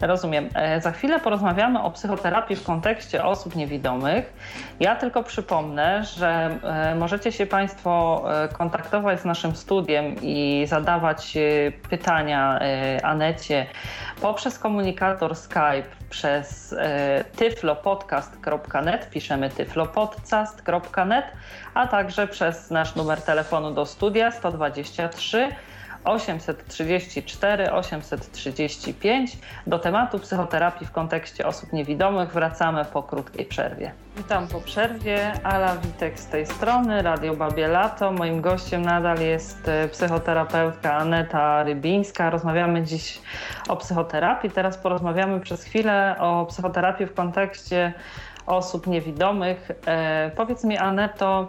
[0.00, 0.48] Rozumiem.
[0.54, 4.32] E, za chwilę porozmawiamy o psychoterapii w kontekście osób niewidomych.
[4.80, 11.38] Ja tylko przypomnę, że e, możecie się Państwo e, kontaktować z naszym studiem i zadawać
[11.90, 12.60] pytania
[13.02, 13.66] Anecie
[14.22, 16.74] poprzez komunikator Skype przez
[17.36, 21.24] tyflopodcast.net, piszemy tyflopodcast.net,
[21.74, 25.48] a także przez nasz numer telefonu do studia 123
[26.08, 29.38] 834 835.
[29.66, 33.92] Do tematu psychoterapii w kontekście osób niewidomych wracamy po krótkiej przerwie.
[34.16, 35.32] Witam po przerwie.
[35.44, 38.12] Ala Witek z tej strony, Radio Babie Lato.
[38.12, 42.30] Moim gościem nadal jest e, psychoterapeutka Aneta Rybińska.
[42.30, 43.20] Rozmawiamy dziś
[43.68, 44.50] o psychoterapii.
[44.50, 47.92] Teraz porozmawiamy przez chwilę o psychoterapii w kontekście
[48.46, 49.70] osób niewidomych.
[49.86, 51.48] E, powiedz mi, Aneto,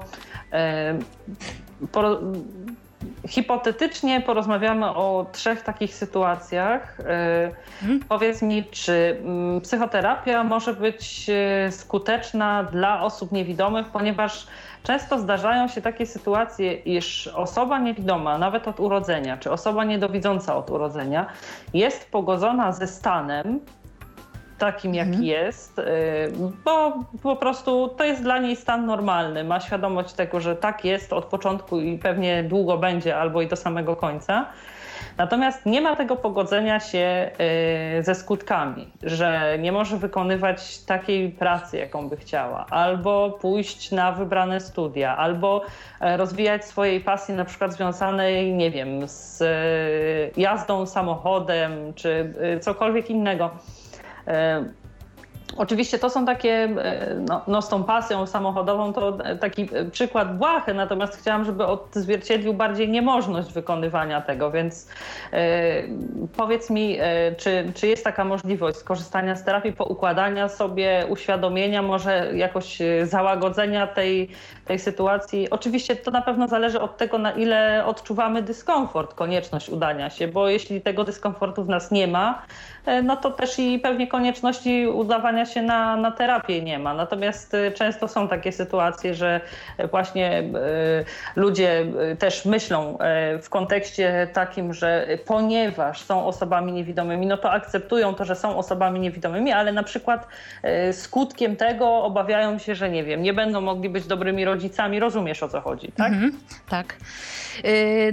[0.53, 0.99] e,
[3.29, 6.97] hipotetycznie porozmawiamy o trzech takich sytuacjach.
[7.79, 7.99] Hmm.
[8.09, 14.47] Powiedz mi, czy mm, psychoterapia może być e, skuteczna dla osób niewidomych, ponieważ
[14.83, 20.69] często zdarzają się takie sytuacje, iż osoba niewidoma, nawet od urodzenia, czy osoba niedowidząca od
[20.69, 21.25] urodzenia,
[21.73, 23.59] jest pogodzona ze stanem,
[24.59, 25.25] takim, jaki mhm.
[25.25, 25.83] jest, y,
[26.65, 26.93] bo
[27.23, 29.43] po prostu to jest dla niej stan normalny.
[29.43, 33.55] Ma świadomość tego, że tak jest od początku i pewnie długo będzie, albo i do
[33.55, 34.45] samego końca.
[35.17, 37.31] Natomiast nie ma tego pogodzenia się
[37.99, 44.11] y, ze skutkami, że nie może wykonywać takiej pracy, jaką by chciała, albo pójść na
[44.11, 45.61] wybrane studia, albo
[45.99, 53.09] e, rozwijać swojej pasji, na przykład związanej, nie wiem, z y, jazdą samochodem, czy cokolwiek
[53.09, 53.78] innego E,
[55.57, 60.73] oczywiście to są takie, e, no, no, z tą pasją samochodową to taki przykład błahy,
[60.73, 64.89] natomiast chciałam, żeby odzwierciedlił bardziej niemożność wykonywania tego, więc
[65.33, 65.83] e,
[66.37, 72.31] powiedz mi, e, czy, czy jest taka możliwość skorzystania z terapii, poukładania sobie, uświadomienia, może
[72.35, 74.29] jakoś załagodzenia tej,
[74.65, 75.49] tej sytuacji?
[75.49, 80.49] Oczywiście to na pewno zależy od tego, na ile odczuwamy dyskomfort, konieczność udania się, bo
[80.49, 82.41] jeśli tego dyskomfortu w nas nie ma,
[82.78, 86.93] E, no to też i pewnie konieczności udawania się na, na terapię nie ma.
[86.93, 89.41] Natomiast e, często są takie sytuacje, że
[89.91, 90.43] właśnie e,
[91.35, 91.85] ludzie
[92.19, 92.97] też myślą
[93.41, 98.99] w kontekście takim, że ponieważ są osobami niewidomymi, no to akceptują to, że są osobami
[98.99, 100.27] niewidomymi, ale na przykład
[100.91, 104.99] skutkiem tego obawiają się, że nie wiem, nie będą mogli być dobrymi rodzicami.
[104.99, 106.07] Rozumiesz o co chodzi, tak?
[106.07, 106.31] Mhm,
[106.69, 106.95] tak.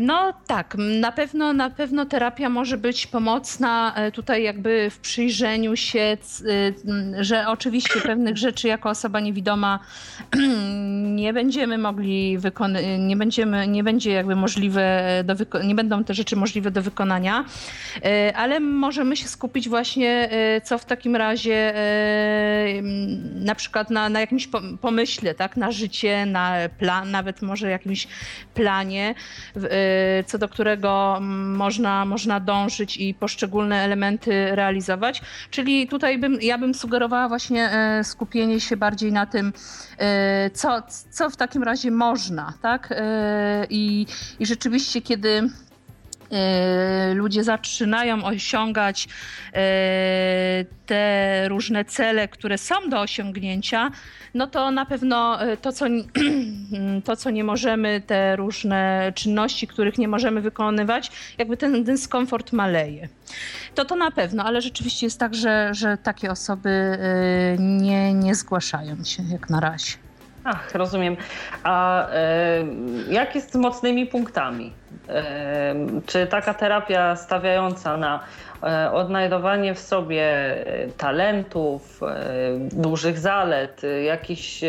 [0.00, 5.76] No tak, na pewno, na pewno terapia może być pomocna tutaj jakby jakby w przyjrzeniu
[5.76, 6.74] się, y,
[7.24, 9.78] że oczywiście pewnych rzeczy jako osoba niewidoma
[11.22, 16.36] nie będziemy mogli wykonać, nie będziemy, nie będzie jakby możliwe do nie będą te rzeczy
[16.36, 17.44] możliwe do wykonania,
[17.96, 21.74] y, ale możemy się skupić właśnie, y, co w takim razie
[23.34, 24.48] na przykład na, na jakimś
[24.80, 28.08] pomyśle, tak, na życie, na plan, nawet może jakimś
[28.54, 29.14] planie,
[30.26, 35.22] co do którego można, można dążyć i poszczególne elementy realizować.
[35.50, 39.52] Czyli tutaj bym, ja bym sugerowała właśnie e, skupienie się bardziej na tym,
[39.98, 42.88] e, co, co w takim razie można, tak?
[42.90, 44.06] E, I,
[44.38, 45.50] i rzeczywiście, kiedy
[47.14, 49.08] ludzie zaczynają osiągać
[50.86, 53.90] te różne cele, które są do osiągnięcia,
[54.34, 55.86] no to na pewno to co,
[57.04, 63.08] to, co nie możemy, te różne czynności, których nie możemy wykonywać, jakby ten dyskomfort maleje.
[63.74, 66.98] To to na pewno, ale rzeczywiście jest tak, że, że takie osoby
[67.58, 70.05] nie, nie zgłaszają się jak na razie.
[70.48, 71.16] Ach, rozumiem.
[71.62, 72.64] A e,
[73.10, 74.72] jak jest z mocnymi punktami?
[75.08, 75.74] E,
[76.06, 78.20] czy taka terapia stawiająca na
[78.62, 80.54] e, odnajdowanie w sobie
[80.96, 82.00] talentów,
[82.72, 84.64] dużych zalet, jakichś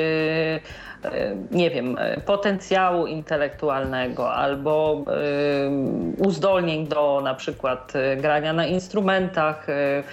[1.52, 9.70] nie wiem, e, potencjału intelektualnego albo e, uzdolnień do na przykład e, grania na instrumentach,
[9.70, 10.04] e,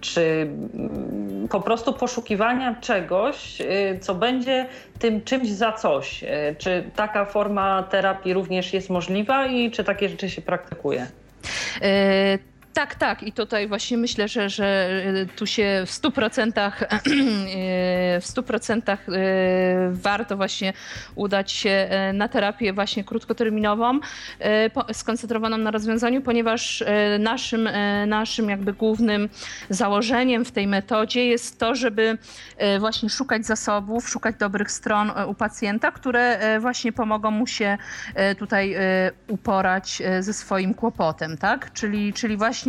[0.00, 0.20] czy
[0.74, 3.58] mm, po prostu poszukiwania czegoś,
[4.00, 4.66] co będzie
[4.98, 6.24] tym czymś za coś.
[6.58, 11.06] Czy taka forma terapii również jest możliwa i czy takie rzeczy się praktykuje?
[12.74, 13.22] Tak, tak.
[13.22, 18.96] I tutaj właśnie myślę, że, że e, tu się w 100%, e, w 100% e,
[19.92, 20.72] warto właśnie
[21.14, 24.00] udać się na terapię właśnie krótkoterminową,
[24.92, 26.84] skoncentrowaną na rozwiązaniu, ponieważ
[27.18, 27.68] naszym,
[28.06, 29.28] naszym jakby głównym
[29.70, 32.18] założeniem w tej metodzie jest to, żeby
[32.78, 37.78] właśnie szukać zasobów, szukać dobrych stron u pacjenta, które właśnie pomogą mu się
[38.38, 38.76] tutaj
[39.28, 41.72] uporać ze swoim kłopotem, tak?
[41.72, 42.59] Czyli, czyli właśnie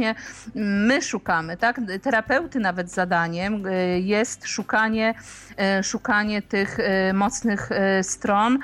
[0.55, 1.81] my szukamy, tak?
[2.01, 5.13] Terapeuty nawet zadaniem e, jest szukanie,
[5.57, 7.69] e, szukanie tych e, mocnych
[8.01, 8.59] stron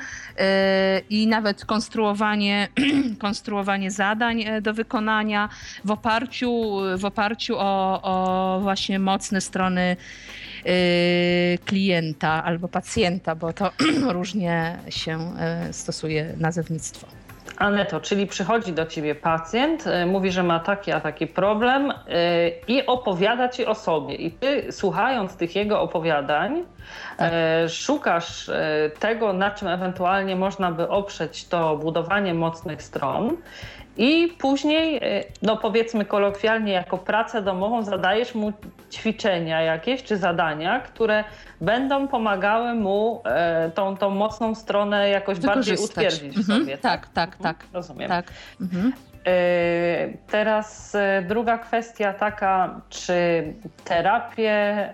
[1.09, 2.67] i nawet konstruowanie,
[3.19, 5.49] konstruowanie zadań e, do wykonania
[5.85, 9.97] w oparciu, w oparciu o, o właśnie mocne strony
[11.65, 13.71] klienta albo pacjenta, bo to
[14.17, 17.26] różnie się e, stosuje nazewnictwo.
[17.57, 21.93] Aneto, czyli przychodzi do ciebie pacjent, y, mówi, że ma taki a taki problem y,
[22.67, 24.15] i opowiada ci o sobie.
[24.15, 26.57] I ty słuchając tych jego opowiadań,
[27.65, 28.53] y, szukasz y,
[28.99, 33.37] tego, na czym ewentualnie można by oprzeć to budowanie mocnych stron.
[33.97, 38.53] I później, y, no powiedzmy kolokwialnie, jako pracę domową zadajesz mu
[38.91, 41.23] ćwiczenia jakieś czy zadania, które
[41.61, 46.77] będą pomagały mu e, tą, tą mocną stronę jakoś bardziej utwierdzić w Mhm, sobie.
[46.77, 47.57] tak, tak, tak.
[47.73, 48.09] Rozumiem.
[48.09, 48.25] Tak.
[48.61, 48.93] Mhm.
[49.25, 49.29] E,
[50.31, 53.43] Teraz e, druga kwestia taka, czy
[53.83, 54.89] terapie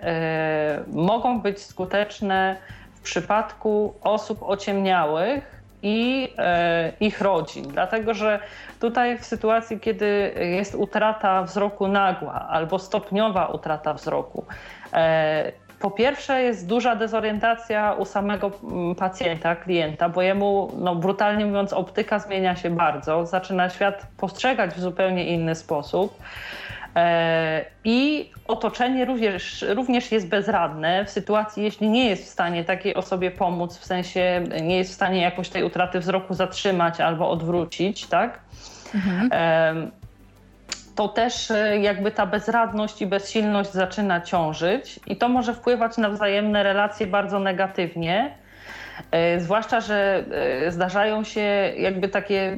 [0.92, 2.56] mogą być skuteczne
[2.94, 8.40] w przypadku osób ociemniałych i e, ich rodzin, dlatego że
[8.80, 14.44] tutaj w sytuacji, kiedy jest utrata wzroku nagła albo stopniowa utrata wzroku,
[14.92, 21.46] e, po pierwsze jest duża dezorientacja u samego mm, pacjenta, klienta, bo jemu, no brutalnie
[21.46, 26.18] mówiąc, optyka zmienia się bardzo, zaczyna świat postrzegać w zupełnie inny sposób.
[26.96, 32.94] E, I otoczenie również, również jest bezradne w sytuacji, jeśli nie jest w stanie takiej
[32.94, 38.06] osobie pomóc, w sensie nie jest w stanie jakoś tej utraty wzroku zatrzymać albo odwrócić,
[38.06, 38.40] tak?
[38.94, 39.28] Mhm.
[39.32, 39.90] Em,
[40.94, 46.10] to też e, jakby ta bezradność i bezsilność zaczyna ciążyć i to może wpływać na
[46.10, 48.34] wzajemne relacje bardzo negatywnie.
[49.10, 50.24] E, Zwłaszcza, że
[50.66, 52.56] e, zdarzają się jakby takie e,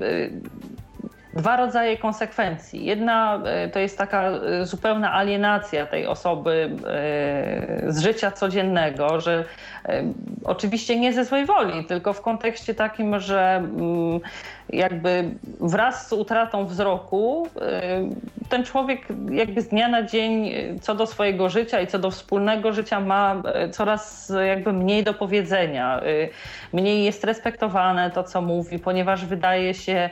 [1.36, 2.84] dwa rodzaje konsekwencji.
[2.84, 9.44] Jedna e, to jest taka e, zupełna alienacja tej osoby e, z życia codziennego, że
[10.44, 14.20] oczywiście nie ze złej woli, tylko w kontekście takim, że mm,
[14.68, 15.30] jakby
[15.60, 17.48] wraz z utratą wzroku
[18.48, 22.72] ten człowiek jakby z dnia na dzień co do swojego życia i co do wspólnego
[22.72, 26.00] życia ma coraz jakby mniej do powiedzenia.
[26.72, 30.10] Mniej jest respektowane to, co mówi, ponieważ wydaje się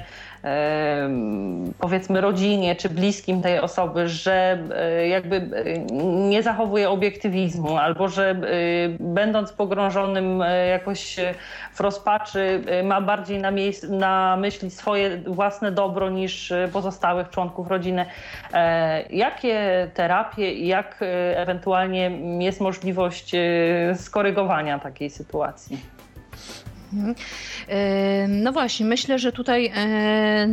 [1.78, 5.78] powiedzmy rodzinie czy bliskim tej osoby, że e, jakby e,
[6.28, 8.36] nie zachowuje obiektywizmu albo że e,
[9.01, 11.16] będąc pogrążonym jakoś
[11.74, 13.51] w rozpaczy ma bardziej na,
[13.88, 18.07] na myśli swoje własne dobro niż pozostałych członków rodziny.
[19.11, 21.01] Jakie terapie i jak
[21.34, 23.32] ewentualnie jest możliwość
[23.95, 25.93] skorygowania takiej sytuacji?
[26.95, 27.14] Mhm.
[28.28, 30.49] No właśnie, myślę, że tutaj e,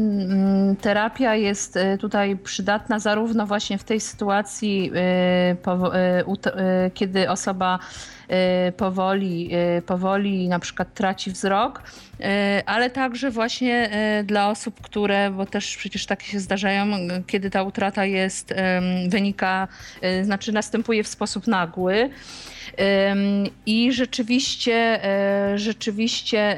[0.81, 5.55] terapia jest e, tutaj przydatna zarówno właśnie w tej sytuacji, e,
[6.93, 7.79] kiedy osoba
[8.77, 9.49] powoli,
[9.85, 11.83] powoli na przykład traci wzrok,
[12.65, 13.89] ale także właśnie
[14.23, 16.85] dla osób, które, bo też przecież takie się zdarzają,
[17.27, 18.53] kiedy ta utrata jest,
[19.07, 19.67] wynika,
[20.21, 22.09] znaczy następuje w sposób nagły.
[23.65, 26.57] I rzeczywiście, e, rzeczywiście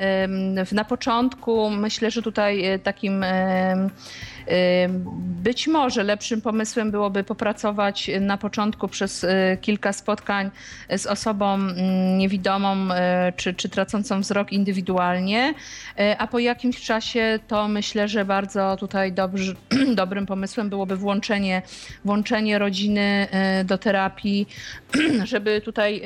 [0.72, 3.26] na początku myślę, że tutaj e, takim
[5.44, 10.52] być może lepszym pomysłem byłoby popracować na początku przez e, kilka spotkań
[10.98, 15.54] z osobą mm, niewidomą e, czy, czy tracącą wzrok indywidualnie,
[16.00, 19.14] e, a po jakimś czasie to myślę, że bardzo tutaj
[19.96, 21.62] dobrym pomysłem byłoby włączenie,
[22.06, 23.28] włączenie rodziny
[23.66, 24.48] do terapii,
[25.24, 26.02] żeby tutaj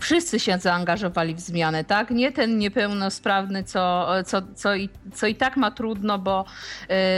[0.00, 2.10] wszyscy się zaangażowali w zmianę, tak?
[2.10, 6.44] Nie ten niepełnosprawny, co, co, co, i, co i tak ma trudno, bo,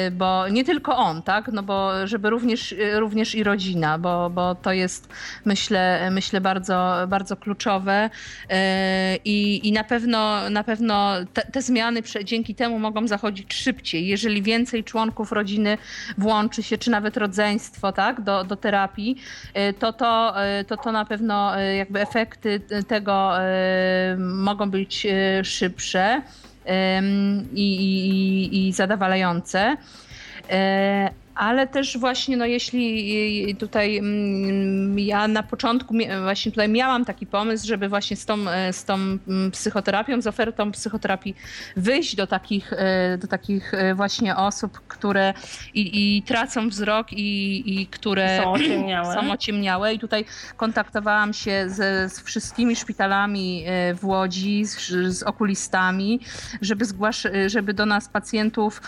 [0.07, 1.49] y, bo nie tylko on, tak?
[1.53, 5.09] No bo żeby również, również i rodzina, bo, bo to jest
[5.45, 8.55] myślę, myślę bardzo, bardzo kluczowe y,
[9.25, 14.07] i, i na pewno, na pewno te, te zmiany dzięki temu mogą zachodzić szybciej.
[14.07, 15.79] Jeżeli więcej członków rodziny
[16.19, 19.17] włączy się, czy nawet rodzeństwo, tak, do, do terapii,
[19.71, 20.35] y, to to,
[20.67, 23.33] to to na pewno jakby efekty tego
[24.19, 26.23] mogą być e, szybsze
[27.55, 29.77] i, i, i zadowalające.
[31.37, 37.67] Ale też właśnie, no jeśli tutaj mm, ja na początku właśnie tutaj miałam taki pomysł,
[37.67, 41.37] żeby właśnie z tą, e, z tą mm, psychoterapią, z ofertą psychoterapii
[41.77, 45.35] wyjść do takich, e, do takich e, właśnie osób, które
[45.75, 49.15] i, i tracą wzrok i, i które są ociemniałe.
[49.15, 49.95] są ociemniałe.
[49.95, 50.25] I tutaj
[50.57, 53.65] kontaktowałam się ze, z wszystkimi szpitalami
[53.95, 54.77] w Łodzi, z,
[55.19, 56.21] z okulistami,
[56.63, 58.83] żeby, zgłasz, żeby do nas pacjentów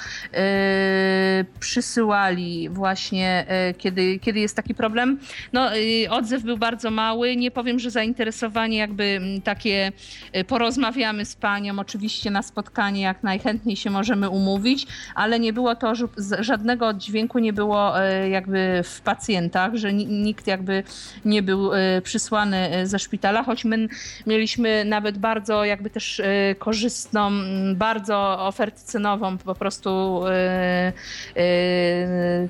[1.61, 2.38] przysyłali
[2.71, 5.19] właśnie, e, kiedy, kiedy jest taki problem.
[5.53, 7.37] No, e, odzew był bardzo mały.
[7.37, 9.93] Nie powiem, że zainteresowanie jakby takie
[10.33, 15.75] e, porozmawiamy z panią, oczywiście na spotkanie jak najchętniej się możemy umówić, ale nie było
[15.75, 15.93] to,
[16.39, 17.93] żadnego oddźwięku nie było
[18.31, 20.83] jakby w pacjentach, że nikt jakby
[21.25, 21.71] nie był
[22.03, 23.89] przysłany ze szpitala, choć my
[24.27, 26.23] mieliśmy nawet bardzo jakby też
[26.59, 27.31] korzystną,
[27.75, 30.23] bardzo ofertę cenową po prostu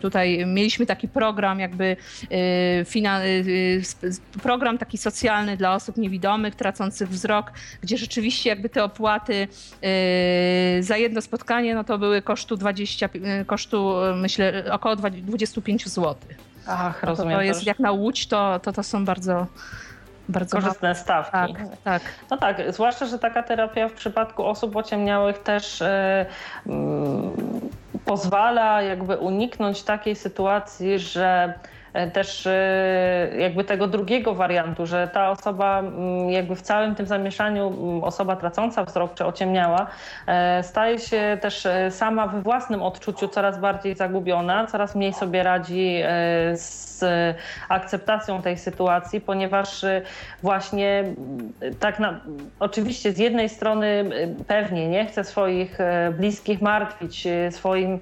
[0.01, 1.97] tutaj mieliśmy taki program jakby
[2.33, 3.83] y, y,
[4.43, 7.53] program taki socjalny dla osób niewidomych, tracących wzrok,
[7.83, 9.49] gdzie rzeczywiście jakby te opłaty
[10.79, 13.09] y, za jedno spotkanie no to były kosztu 20,
[13.47, 16.17] kosztu myślę około 25 zł.
[16.67, 17.33] Ach, rozumiem.
[17.33, 19.47] To, to jest jak na Łódź, to, to, to są bardzo
[20.29, 21.33] bardzo korzystne stawki.
[21.33, 22.03] Tak, tak.
[22.31, 25.83] No tak, zwłaszcza, że taka terapia w przypadku osób ociemniałych też
[26.67, 26.75] yy,
[28.09, 31.55] pozwala jakby uniknąć takiej sytuacji, że
[32.13, 35.83] też e, jakby tego drugiego wariantu, że ta osoba
[36.29, 37.73] jakby w całym tym zamieszaniu,
[38.03, 39.87] osoba tracąca wzrok czy ociemniała,
[40.27, 46.03] e, staje się też sama we własnym odczuciu coraz bardziej zagubiona, coraz mniej sobie radzi
[46.53, 47.05] z
[47.69, 49.85] akceptacją tej sytuacji, ponieważ
[50.43, 51.05] właśnie
[51.81, 52.21] tak na,
[52.61, 54.05] oczywiście z jednej strony
[54.47, 55.79] pewnie nie chce swoich
[56.19, 58.01] bliskich martwić swoim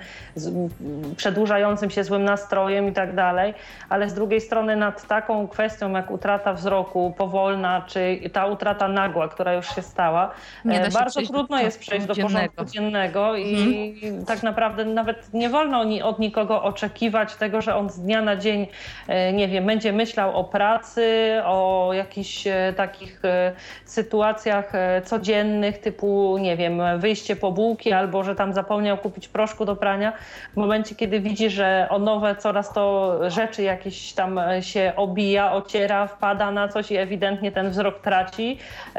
[1.16, 3.54] przedłużającym się złym nastrojem i tak dalej,
[3.88, 9.28] ale z drugiej strony nad taką kwestią jak utrata wzroku powolna, czy ta utrata nagła,
[9.28, 10.30] która już się stała,
[10.64, 14.24] się bardzo trudno jest przejść do porządku dziennego i mhm.
[14.24, 18.66] tak naprawdę nawet nie wolno od nikogo oczekiwać tego, że on z dnia na dzień
[19.08, 23.52] E, nie wiem, będzie myślał o pracy, o jakichś e, takich e,
[23.84, 24.72] sytuacjach
[25.04, 30.12] codziennych, typu, nie wiem, wyjście po bułki albo że tam zapomniał kupić proszku do prania.
[30.52, 36.06] W momencie, kiedy widzi, że o nowe coraz to rzeczy jakieś tam się obija, ociera,
[36.06, 38.58] wpada na coś i ewidentnie ten wzrok traci.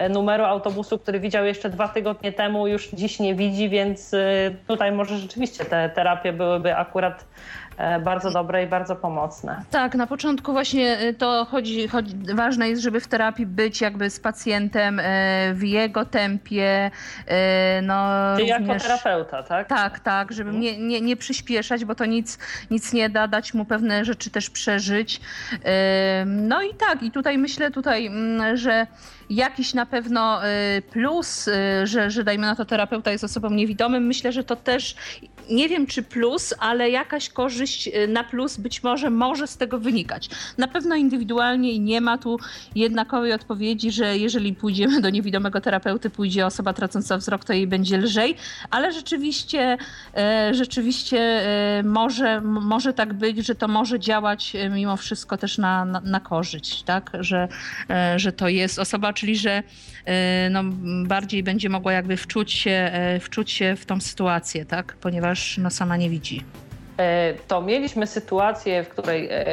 [0.10, 4.12] Numeru autobusu, który widział jeszcze dwa tygodnie temu, już dziś nie widzi, więc
[4.68, 7.26] tutaj może rzeczywiście te terapie byłyby akurat
[7.67, 7.67] E,
[8.04, 9.62] bardzo dobre i bardzo pomocne.
[9.72, 14.10] Tak, na początku właśnie e, to chodzi, chodzi, ważne jest, żeby w terapii być jakby
[14.10, 16.92] z pacjentem e, w jego tempie.
[17.84, 18.06] No,
[18.38, 18.68] Ty również...
[18.68, 19.68] jako terapeuta, tak?
[19.68, 20.64] Tak, tak, żeby mhm.
[20.64, 22.40] nie, nie, nie przyspieszać, bo to nic,
[22.72, 25.22] nic nie da, dać mu pewne rzeczy też przeżyć.
[26.26, 28.88] No i tak, i tutaj myślę tutaj, mm, że
[29.30, 30.40] jakiś na pewno
[30.92, 31.50] plus,
[31.84, 34.96] że, że dajmy na to terapeuta jest osobą niewidomym, myślę, że to też
[35.50, 39.80] nie wiem czy plus, ale jakaś korzyść y, na plus być może może z tego
[39.80, 40.30] wynikać.
[40.58, 42.40] Na pewno indywidualnie i nie ma tu
[42.76, 47.98] jednakowej odpowiedzi, że jeżeli pójdziemy do niewidomego terapeuty, pójdzie osoba tracąca wzrok, to jej będzie
[47.98, 48.36] lżej,
[48.70, 49.78] ale rzeczywiście,
[50.52, 51.42] rzeczywiście
[51.84, 56.84] może, może tak być, że to może działać mimo wszystko też na, na, na korzyść,
[56.84, 57.12] tak?
[57.20, 57.48] Że,
[58.16, 59.64] że to jest osoba, czyli że
[60.50, 60.64] no,
[61.06, 62.92] bardziej będzie mogła jakby wczuć się,
[63.22, 64.98] wczuć się w tą sytuację, tak?
[65.02, 66.44] Ponieważ no, sama nie widzi.
[66.98, 69.46] E, to mieliśmy sytuację, w której e,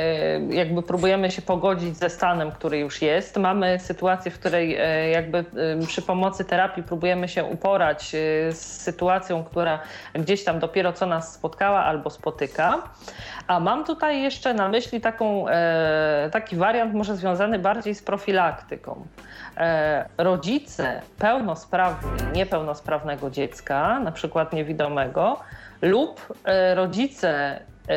[0.50, 3.36] jakby próbujemy się pogodzić ze stanem, który już jest.
[3.36, 5.44] Mamy sytuację, w której e, jakby
[5.86, 8.08] przy pomocy terapii próbujemy się uporać
[8.50, 9.78] z sytuacją, która
[10.14, 12.82] gdzieś tam dopiero co nas spotkała albo spotyka.
[13.46, 15.46] A mam tutaj jeszcze na myśli taką,
[16.32, 19.06] taki wariant może związany bardziej z profilaktyką.
[20.18, 25.40] Rodzice pełnosprawni, niepełnosprawnego dziecka, na przykład niewidomego,
[25.82, 27.96] lub e, rodzice e,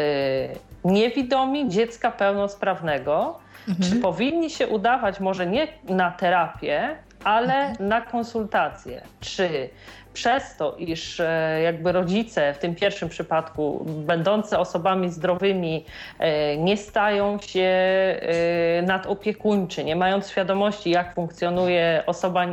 [0.83, 3.89] niewidomi dziecka pełnosprawnego Mhm.
[3.91, 9.01] Czy powinni się udawać może nie na terapię, ale na konsultacje?
[9.19, 9.69] Czy
[10.17, 15.85] przez to, iż e, jakby rodzice w tym pierwszym przypadku, będący osobami zdrowymi,
[16.19, 22.45] e, nie stają się e, nadopiekuńczy, nie mając świadomości, jak funkcjonuje osoba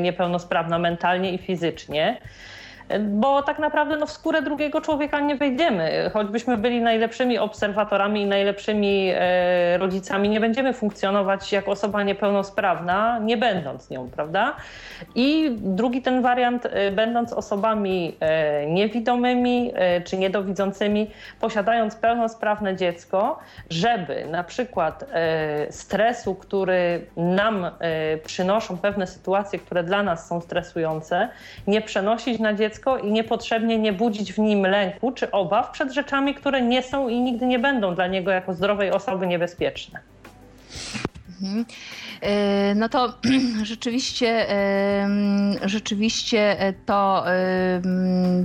[0.00, 2.20] niepełnosprawna mentalnie i fizycznie,
[2.98, 6.10] bo tak naprawdę no, w skórę drugiego człowieka nie wejdziemy.
[6.12, 13.36] Choćbyśmy byli najlepszymi obserwatorami i najlepszymi e, rodzicami, nie będziemy funkcjonować jak osoba niepełnosprawna, nie
[13.36, 14.56] będąc nią, prawda?
[15.14, 19.72] I drugi ten wariant, e, będąc osobami e, niewidomymi
[20.04, 21.10] czy niedowidzącymi,
[21.40, 23.38] posiadając pełnosprawne dziecko,
[23.70, 25.04] żeby na przykład
[25.70, 27.70] stresu, który nam
[28.24, 31.28] przynoszą pewne sytuacje, które dla nas są stresujące,
[31.66, 35.92] nie przenosić na dziecko, dziecko i niepotrzebnie nie budzić w nim lęku czy obaw przed
[35.92, 40.00] rzeczami, które nie są i nigdy nie będą dla niego jako zdrowej osoby niebezpieczne.
[41.42, 41.64] Mhm.
[42.20, 43.14] E, no to
[43.62, 44.46] rzeczywiście,
[45.64, 46.56] rzeczywiście
[46.86, 47.24] to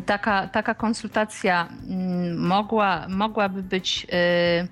[0.06, 1.68] taka, taka konsultacja
[2.36, 4.68] mogła, mogłaby być e,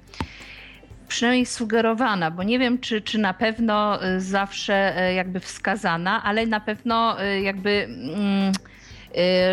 [1.08, 6.60] przynajmniej sugerowana, bo nie wiem, czy, czy na pewno e, zawsze jakby wskazana, ale na
[6.60, 8.54] pewno jakby mm,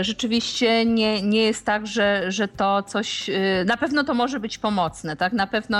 [0.01, 3.29] rzeczywiście nie, nie jest tak, że, że to coś.
[3.29, 5.33] Y, na pewno to może być pomocne, tak?
[5.33, 5.79] Na pewno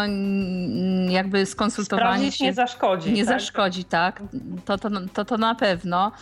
[1.09, 2.45] jakby skonsultowanie Sprawdzić się.
[2.45, 3.13] nie zaszkodzi.
[3.13, 3.41] Nie tak?
[3.41, 4.23] zaszkodzi, tak.
[4.65, 6.13] To, to, to, to na pewno.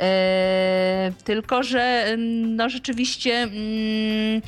[0.00, 4.42] E, tylko, że no rzeczywiście, mm,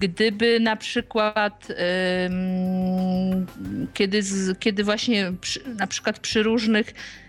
[0.00, 1.74] gdyby na przykład, e,
[3.94, 4.20] kiedy,
[4.60, 7.23] kiedy właśnie przy, na przykład przy różnych Y,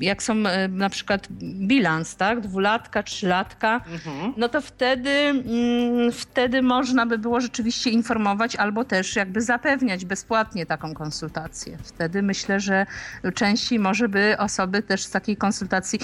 [0.00, 4.34] jak są y, na przykład bilans, tak, dwulatka, trzylatka, mhm.
[4.36, 10.66] no to wtedy, mm, wtedy można by było rzeczywiście informować albo też jakby zapewniać bezpłatnie
[10.66, 11.78] taką konsultację.
[11.82, 12.86] Wtedy myślę, że
[13.34, 15.98] częściej może by osoby też z takiej konsultacji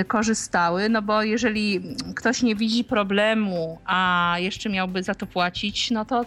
[0.00, 5.90] y, korzystały, no bo jeżeli ktoś nie widzi problemu, a jeszcze miałby za to płacić,
[5.90, 6.24] no to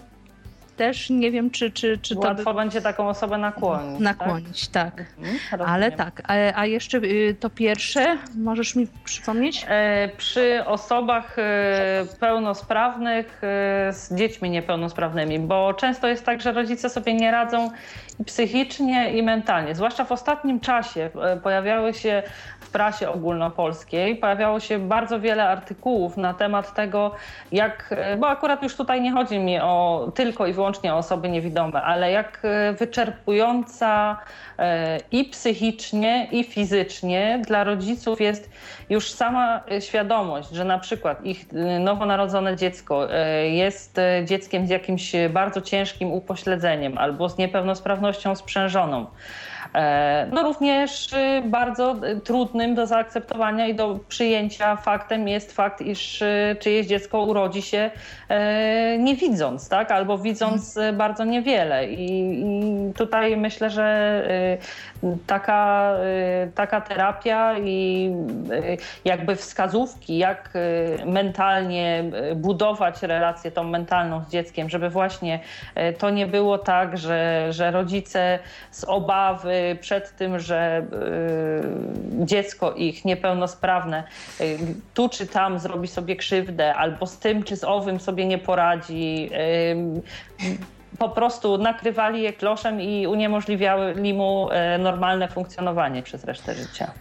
[0.82, 2.22] też nie wiem, czy, czy, czy to.
[2.22, 2.60] Łatwo by...
[2.60, 3.94] będzie taką osobę nakłonić.
[3.94, 4.00] Tak?
[4.00, 4.96] Nakłonić, tak.
[4.96, 5.06] tak.
[5.18, 6.22] Mhm, Ale tak.
[6.28, 9.66] A, a, jeszcze y, to pierwsze, możesz mi przypomnieć?
[9.68, 16.90] E, przy osobach e, pełnosprawnych e, z dziećmi niepełnosprawnymi, bo często jest tak, że rodzice
[16.90, 17.72] sobie nie radzą
[18.20, 19.76] i psychicznie, i mentalnie.
[19.76, 21.10] Zwłaszcza w ostatnim czasie
[21.44, 22.24] pojawiały się
[22.72, 27.12] prasie ogólnopolskiej, pojawiało się bardzo wiele artykułów na temat tego,
[27.52, 31.82] jak, bo akurat już tutaj nie chodzi mi o tylko i wyłącznie o osoby niewidome,
[31.82, 34.18] ale jak e, wyczerpująca
[34.60, 38.50] e, i psychicznie, i fizycznie dla rodziców jest
[38.90, 41.46] już sama e, świadomość, że na przykład ich
[41.80, 43.08] nowonarodzone dziecko
[43.52, 49.02] jest dzieckiem z jakimś bardzo ciężkim upośledzeniem albo z niepełnosprawnością sprzężoną.
[49.02, 49.51] E,
[50.32, 56.22] no również y, bardzo y, trudnym do zaakceptowania i do przyjęcia faktem jest fakt, iż
[56.22, 57.92] y, czyjeś dziecko urodzi się
[58.30, 59.92] e, nie widząc, tak?
[59.92, 61.88] albo widząc bardzo niewiele.
[61.88, 62.34] I
[62.96, 64.12] tutaj myślę, że
[65.28, 65.94] taka,
[66.56, 68.12] taka terapia i
[69.06, 70.54] jakby wskazówki, jak
[71.06, 72.04] mentalnie
[72.36, 75.40] budować relację tą mentalną z dzieckiem, żeby właśnie
[75.98, 78.40] to nie było tak, że, że rodzice
[78.72, 80.86] z obawy przed tym, że
[82.22, 84.04] y, dziecko ich niepełnosprawne
[84.42, 84.58] y,
[84.94, 89.30] tu czy tam zrobi sobie krzywdę, albo z tym czy z owym sobie nie poradzi
[90.42, 94.50] y, po prostu nakrywali je kloszem i uniemożliwiali mu
[94.80, 96.92] normalne funkcjonowanie przez resztę życia.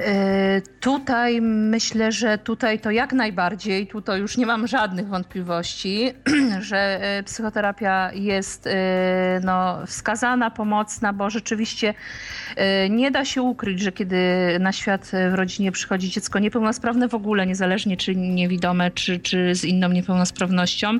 [0.00, 6.12] E, tutaj myślę, że tutaj to jak najbardziej, tutaj już nie mam żadnych wątpliwości,
[6.60, 11.94] że e, psychoterapia jest e, no, wskazana, pomocna, bo rzeczywiście
[12.90, 14.16] nie da się ukryć, że kiedy
[14.60, 19.64] na świat w rodzinie przychodzi dziecko niepełnosprawne w ogóle, niezależnie czy niewidome, czy, czy z
[19.64, 20.98] inną niepełnosprawnością,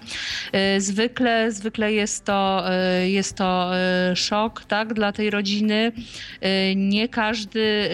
[0.79, 2.65] zwykle, zwykle jest to,
[3.05, 3.71] jest to
[4.15, 5.93] szok tak, dla tej rodziny.
[6.77, 7.91] Nie każdy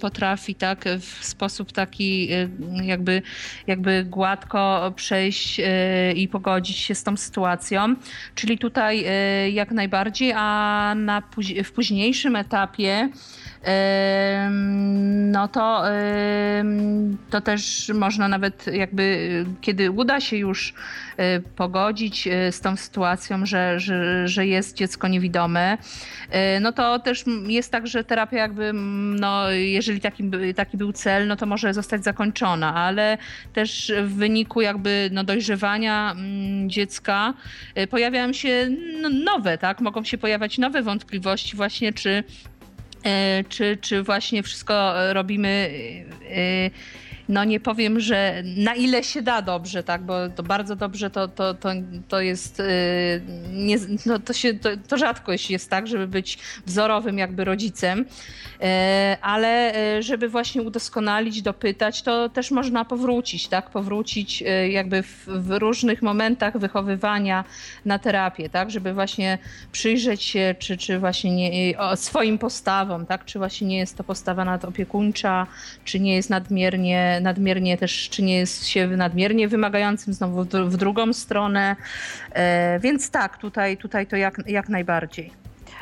[0.00, 2.48] potrafi potrafi tak w sposób taki y,
[2.82, 3.22] jakby,
[3.66, 5.64] jakby gładko przejść y,
[6.16, 7.96] i pogodzić się z tą sytuacją.
[8.34, 9.04] Czyli tutaj
[9.46, 11.22] y, jak najbardziej, a na,
[11.64, 13.08] w późniejszym etapie
[15.32, 15.82] no to,
[17.30, 20.74] to też można nawet jakby, kiedy uda się już
[21.56, 25.78] pogodzić z tą sytuacją, że, że, że jest dziecko niewidome,
[26.60, 28.70] no to też jest tak, że terapia jakby,
[29.20, 33.18] no jeżeli taki, taki był cel, no to może zostać zakończona, ale
[33.52, 36.16] też w wyniku jakby no, dojrzewania
[36.66, 37.34] dziecka
[37.90, 38.68] pojawiają się
[39.00, 39.80] no, nowe, tak?
[39.80, 42.53] Mogą się pojawiać nowe wątpliwości właśnie, czy E,
[43.48, 45.70] czy, czy właśnie wszystko robimy
[46.30, 46.70] e,
[47.28, 51.28] no nie powiem, że na ile się da dobrze, tak, bo to bardzo dobrze to,
[51.28, 51.68] to, to,
[52.08, 52.64] to jest, y,
[53.52, 58.04] nie, no to, się, to, to rzadko jest tak, żeby być wzorowym jakby rodzicem,
[58.60, 65.26] e, ale e, żeby właśnie udoskonalić, dopytać, to też można powrócić, tak, powrócić jakby w,
[65.26, 67.44] w różnych momentach wychowywania
[67.84, 69.38] na terapię, tak, żeby właśnie
[69.72, 74.44] przyjrzeć się, czy, czy właśnie nie, swoim postawom, tak, czy właśnie nie jest to postawa
[74.44, 75.46] nadopiekuńcza,
[75.84, 81.12] czy nie jest nadmiernie nadmiernie też, czy nie jest się nadmiernie wymagającym znowu w drugą
[81.12, 81.76] stronę.
[82.32, 85.30] E, więc tak, tutaj, tutaj to jak, jak najbardziej.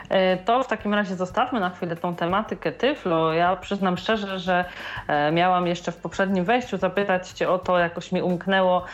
[0.08, 3.32] E, to w takim razie zostawmy na chwilę tą tematykę tyflu.
[3.32, 4.64] Ja przyznam szczerze, że
[5.08, 8.84] e, miałam jeszcze w poprzednim wejściu zapytać Cię o to, jakoś mi umknęło,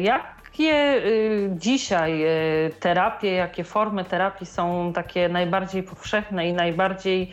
[0.00, 7.30] jak Jakie y, dzisiaj y, terapie, jakie formy terapii są takie najbardziej powszechne i najbardziej,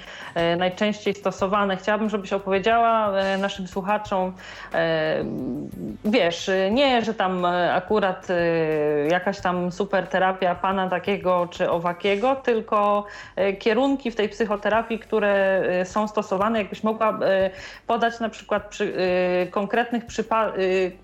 [0.53, 1.77] y, najczęściej stosowane?
[1.77, 4.33] Chciałabym, żebyś opowiedziała naszym słuchaczom,
[6.05, 8.27] wiesz, nie, że tam akurat
[9.09, 13.05] jakaś tam super terapia pana takiego czy owakiego, tylko
[13.59, 17.19] kierunki w tej psychoterapii, które są stosowane, jakbyś mogła
[17.87, 18.93] podać na przykład przy,
[19.51, 20.51] konkretnych przypa-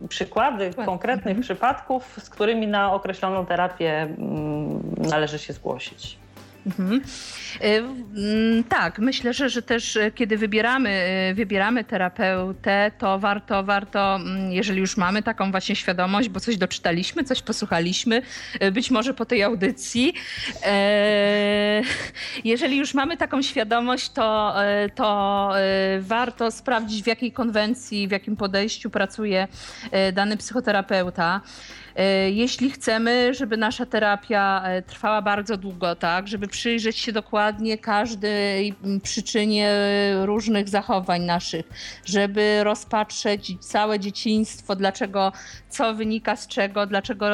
[0.09, 1.41] przykłady, konkretnych mhm.
[1.41, 6.18] przypadków, z którymi na określoną terapię mm, należy się zgłosić.
[6.68, 7.01] Mhm.
[7.62, 10.89] Y, mm, tak, myślę, że, że też y, kiedy wybieramy,
[11.32, 16.58] y, wybieramy terapeutę, to warto, warto, mm, jeżeli już mamy taką właśnie świadomość, bo coś
[16.58, 18.22] doczytaliśmy, coś posłuchaliśmy,
[18.72, 20.14] być może po tej audycji,
[22.43, 24.55] jeżeli już mamy taką świadomość, to,
[24.95, 25.51] to
[25.99, 29.47] warto sprawdzić, w jakiej konwencji, w jakim podejściu pracuje
[30.14, 31.41] dany psychoterapeuta.
[31.98, 37.78] E, jeśli chcemy, żeby nasza terapia e, trwała bardzo długo, tak, żeby przyjrzeć się dokładnie
[37.78, 38.74] każdej
[39.04, 39.72] przyczynie
[40.24, 41.66] różnych zachowań naszych,
[42.06, 45.32] żeby rozpatrzeć całe dzieciństwo, dlaczego,
[45.70, 47.28] co wynika z czego, dlaczego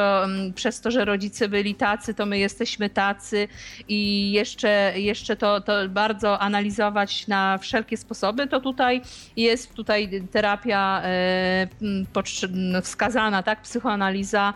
[0.54, 3.48] przez to, że rodzice byli tacy, to my jesteśmy tacy
[3.88, 9.02] i jeszcze, jeszcze to, to bardzo analizować na wszelkie sposoby, to tutaj
[9.36, 11.66] jest tutaj terapia e,
[12.82, 14.53] wskazana, tak, psychoanaliza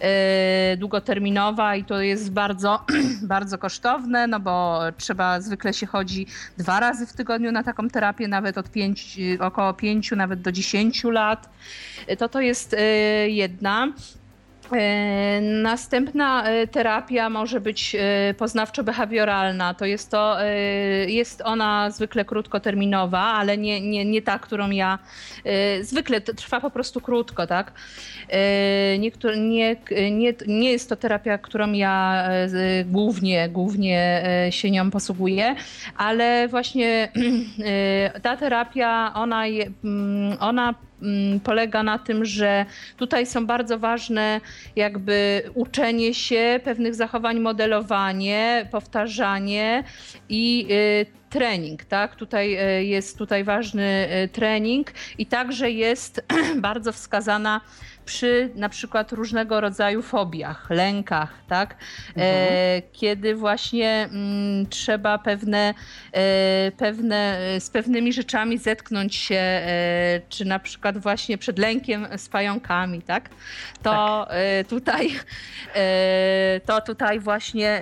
[0.00, 2.84] E, długoterminowa i to jest bardzo,
[3.22, 6.26] bardzo kosztowne, no bo trzeba, zwykle się chodzi
[6.58, 11.10] dwa razy w tygodniu na taką terapię, nawet od pięć, około pięciu, nawet do dziesięciu
[11.10, 11.48] lat.
[12.18, 12.80] To to jest e,
[13.28, 13.92] jedna.
[14.72, 19.74] E, następna e, terapia może być e, poznawczo-behawioralna.
[19.74, 20.36] To jest to,
[21.06, 24.98] jest ona zwykle krótkoterminowa, ale nie, nie, nie ta, którą ja
[25.80, 27.72] zwykle trwa po prostu krótko, tak?
[28.98, 29.76] Niektóry, nie,
[30.10, 32.24] nie, nie jest to terapia, którą ja
[32.84, 35.54] głównie, głównie się nią posługuję,
[35.96, 37.12] ale właśnie
[38.22, 39.44] ta terapia, ona,
[40.40, 42.66] ona Mm, polega na tym, że
[42.96, 44.40] tutaj są bardzo ważne
[44.76, 49.84] jakby uczenie się pewnych zachowań, modelowanie, powtarzanie
[50.28, 52.16] i y, trening, tak?
[52.16, 56.24] Tutaj y, jest tutaj ważny y, trening i także jest
[56.56, 57.60] bardzo wskazana
[58.08, 61.72] przy na przykład różnego rodzaju fobiach, lękach, tak?
[61.72, 61.76] E,
[62.14, 62.82] mhm.
[62.92, 65.74] kiedy właśnie mm, trzeba pewne,
[66.12, 72.28] e, pewne, z pewnymi rzeczami zetknąć się, e, czy na przykład właśnie przed lękiem z
[72.28, 73.28] pająkami, tak?
[73.82, 74.38] To tak.
[74.68, 75.10] tutaj
[76.66, 77.80] to tutaj właśnie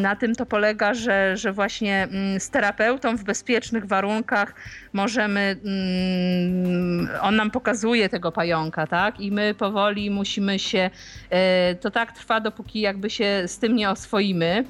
[0.00, 4.54] na tym to polega, że, że właśnie mm, z terapeutą w bezpiecznych warunkach
[4.92, 9.20] możemy, mm, on nam pokazuje tego pająka, tak?
[9.20, 10.90] I my powoli musimy się,
[11.30, 14.64] e, to tak trwa, dopóki jakby się z tym nie oswoimy.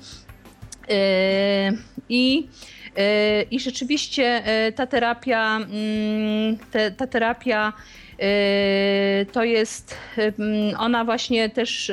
[0.91, 1.73] E,
[2.09, 2.49] I,
[2.97, 4.43] e, i rzeczywiście
[4.77, 6.59] ta terapia, mm,
[6.97, 7.73] ta terapia
[9.33, 9.97] to jest,
[10.79, 11.93] ona właśnie też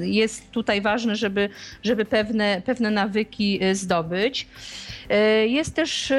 [0.00, 1.48] jest tutaj ważne, żeby,
[1.82, 4.46] żeby pewne, pewne nawyki zdobyć.
[5.46, 6.12] Jest też,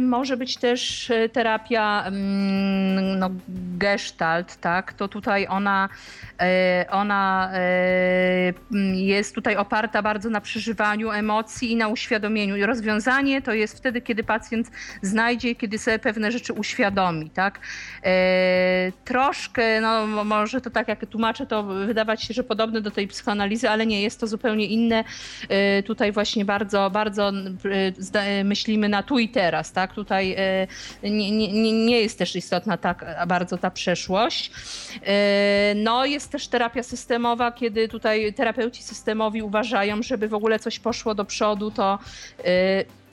[0.00, 3.30] może być też terapia mm, no,
[3.78, 4.92] gestalt, tak?
[4.92, 5.88] To tutaj ona,
[6.90, 7.50] ona
[8.94, 12.66] jest tutaj oparta bardzo na przeżywaniu emocji polega na uświadomieniu.
[12.66, 14.70] Rozwiązanie to jest wtedy, kiedy pacjent
[15.02, 17.60] znajdzie, kiedy sobie pewne rzeczy uświadomi, tak?
[18.04, 23.08] E, troszkę, no może to tak jak tłumaczę, to wydawać się, że podobne do tej
[23.08, 25.04] psychoanalizy, ale nie, jest to zupełnie inne.
[25.48, 27.32] E, tutaj właśnie bardzo, bardzo
[28.14, 29.94] e, myślimy na tu i teraz, tak?
[29.94, 30.36] Tutaj
[31.02, 34.50] nie, nie, nie jest też istotna tak bardzo ta przeszłość.
[35.74, 41.14] No jest też terapia systemowa, kiedy tutaj terapeuci systemowi uważają, żeby w ogóle coś poszło
[41.14, 41.98] do przodu, to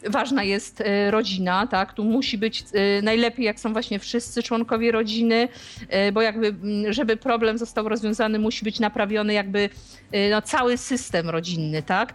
[0.10, 1.94] ważna jest e, rodzina, tak?
[1.94, 5.48] Tu musi być e, najlepiej, jak są właśnie wszyscy członkowie rodziny,
[5.90, 6.56] e, bo jakby,
[6.90, 9.70] żeby problem został rozwiązany, musi być naprawiony jakby
[10.32, 12.14] no, cały system rodzinny, tak?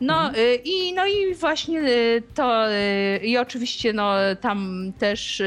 [0.00, 0.58] No, mhm.
[0.64, 1.82] i, no i właśnie
[2.34, 2.64] to
[3.22, 5.42] i oczywiście no, tam też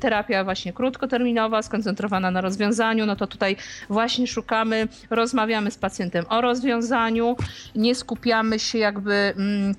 [0.00, 3.56] terapia właśnie krótkoterminowa, skoncentrowana na rozwiązaniu, no to tutaj
[3.88, 7.36] właśnie szukamy, rozmawiamy z pacjentem o rozwiązaniu,
[7.74, 9.14] nie skupiamy się jakby...
[9.36, 9.74] Mm,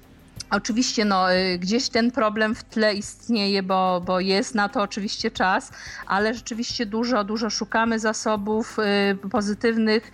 [0.55, 5.31] Oczywiście no, y, gdzieś ten problem w tle istnieje, bo, bo jest na to oczywiście
[5.31, 5.71] czas,
[6.07, 8.77] ale rzeczywiście dużo, dużo szukamy zasobów
[9.23, 10.11] y, pozytywnych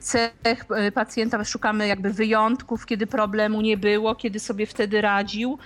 [0.00, 5.58] cech y, pacjenta, szukamy jakby wyjątków, kiedy problemu nie było, kiedy sobie wtedy radził.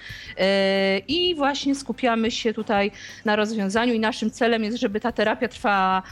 [1.08, 2.90] I właśnie skupiamy się tutaj
[3.24, 6.02] na rozwiązaniu i naszym celem jest, żeby ta terapia trwała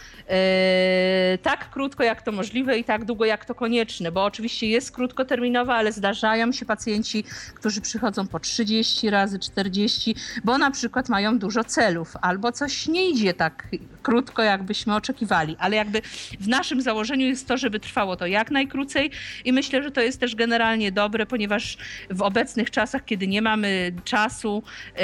[1.43, 5.75] tak krótko jak to możliwe i tak długo jak to konieczne, bo oczywiście jest krótkoterminowa,
[5.75, 11.39] ale zdarzają się pacjenci, którzy przychodzą przychodzą po 30 razy, 40, bo na przykład mają
[11.39, 13.69] dużo celów, albo coś nie idzie tak
[14.03, 15.57] krótko, jakbyśmy oczekiwali.
[15.59, 16.03] Ale jakby
[16.41, 19.11] w naszym założeniu jest to, żeby trwało to jak najkrócej
[19.45, 21.77] i myślę, że to jest też generalnie dobre, ponieważ
[22.11, 24.63] w obecnych czasach, kiedy nie mamy czasu
[24.97, 25.03] yy,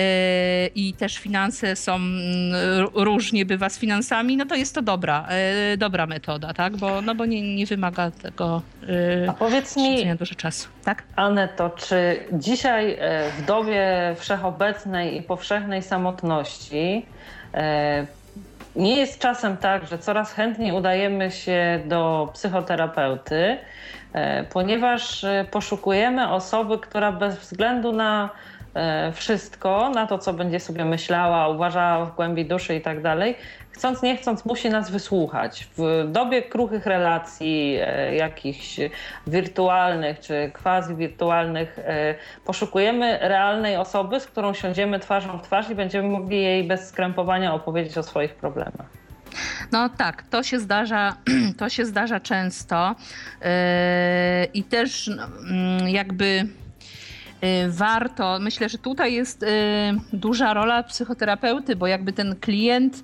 [0.74, 5.28] i też finanse są yy, różnie bywa z finansami, no to jest to dobra,
[5.70, 6.76] yy, dobra metoda, tak?
[6.76, 8.62] Bo, no bo nie, nie wymaga tego
[9.28, 10.68] A powiedz mi, dużo czasu.
[10.84, 11.02] Tak?
[11.16, 17.06] Aneto, czy dzisiaj E, w dobie wszechobecnej i powszechnej samotności.
[17.54, 18.06] E,
[18.76, 23.58] nie jest czasem tak, że coraz chętniej udajemy się do psychoterapeuty,
[24.12, 28.30] e, ponieważ poszukujemy osoby, która bez względu na
[29.12, 33.36] wszystko, na to, co będzie sobie myślała, uważała w głębi duszy i tak dalej,
[33.80, 35.68] chcąc nie chcąc musi nas wysłuchać.
[35.76, 38.76] W dobie kruchych relacji, e, jakichś
[39.26, 42.14] wirtualnych czy quasi-wirtualnych, e,
[42.44, 47.54] poszukujemy realnej osoby, z którą siądziemy twarzą w twarz i będziemy mogli jej bez skrępowania
[47.54, 48.86] opowiedzieć o swoich problemach.
[49.72, 51.16] No tak, to się zdarza,
[51.58, 52.94] to się zdarza często
[53.40, 53.48] yy,
[54.54, 55.10] i też
[55.50, 56.46] no, jakby
[57.68, 59.46] warto, myślę, że tutaj jest y,
[60.12, 63.02] duża rola psychoterapeuty, bo jakby ten klient, y,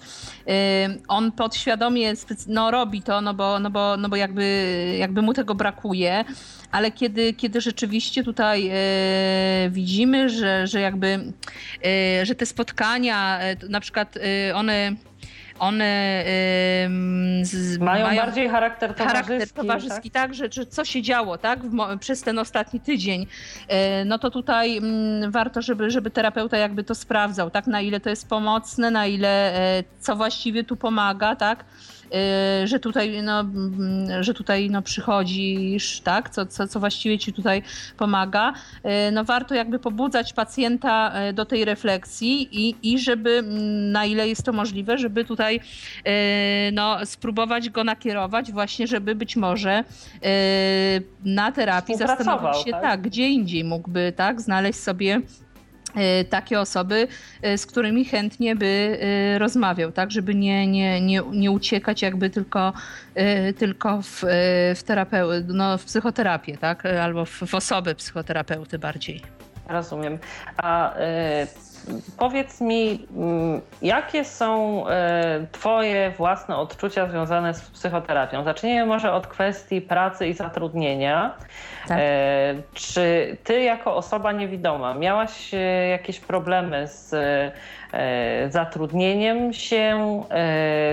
[1.09, 2.13] on podświadomie
[2.47, 6.25] no, robi to, no bo, no bo, no bo jakby, jakby mu tego brakuje,
[6.73, 8.71] ale kiedy, kiedy rzeczywiście tutaj
[9.71, 11.33] widzimy, że, że jakby,
[12.23, 14.19] że te spotkania, na przykład
[14.55, 14.97] one
[15.59, 16.25] one
[17.43, 19.27] z, mają, mają, bardziej charakter towarzyski.
[19.27, 23.27] Charakter towarzyski, tak, tak że, że co się działo tak, w, przez ten ostatni tydzień.
[23.69, 24.81] E, no to tutaj
[25.29, 29.55] warto, żeby, żeby terapeuta jakby to sprawdzał, tak, na ile to jest pomocne, na ile
[29.55, 31.65] e, co właściwie tu pomaga, tak.
[32.63, 37.33] Y, że tutaj, no, mm, że tutaj no, przychodzisz, tak, co, co, co właściwie ci
[37.33, 37.63] tutaj
[37.97, 38.53] pomaga.
[39.09, 44.05] Y, no, warto jakby pobudzać pacjenta y, do tej refleksji i, i żeby mm, na
[44.05, 45.61] ile jest to możliwe, żeby tutaj
[46.73, 49.85] no, spróbować go nakierować właśnie, żeby być może
[51.25, 52.83] na terapii zastanowić się tak?
[52.83, 55.21] tak, gdzie indziej mógłby tak, znaleźć sobie
[56.31, 57.09] takie osoby,
[57.43, 62.31] e, z którymi chętnie by e, rozmawiał, tak, żeby nie, nie, nie, nie uciekać jakby
[62.31, 62.73] tylko,
[63.59, 64.25] tylko w,
[64.75, 64.83] w,
[65.49, 69.23] no, w psychoterapię, tak, albo w, w psychoterapeuty bardziej.
[69.69, 70.19] Rozumiem.
[70.57, 70.95] A
[72.19, 78.45] Powiedz mi, mm, jakie są e, Twoje własne odczucia związane z psychoterapią?
[78.45, 81.35] Zacznijmy może od kwestii pracy i zatrudnienia.
[81.89, 81.99] Tak.
[82.01, 85.59] E, czy Ty, jako osoba niewidoma, miałaś e,
[85.89, 87.15] jakieś problemy z
[88.49, 90.23] zatrudnieniem się,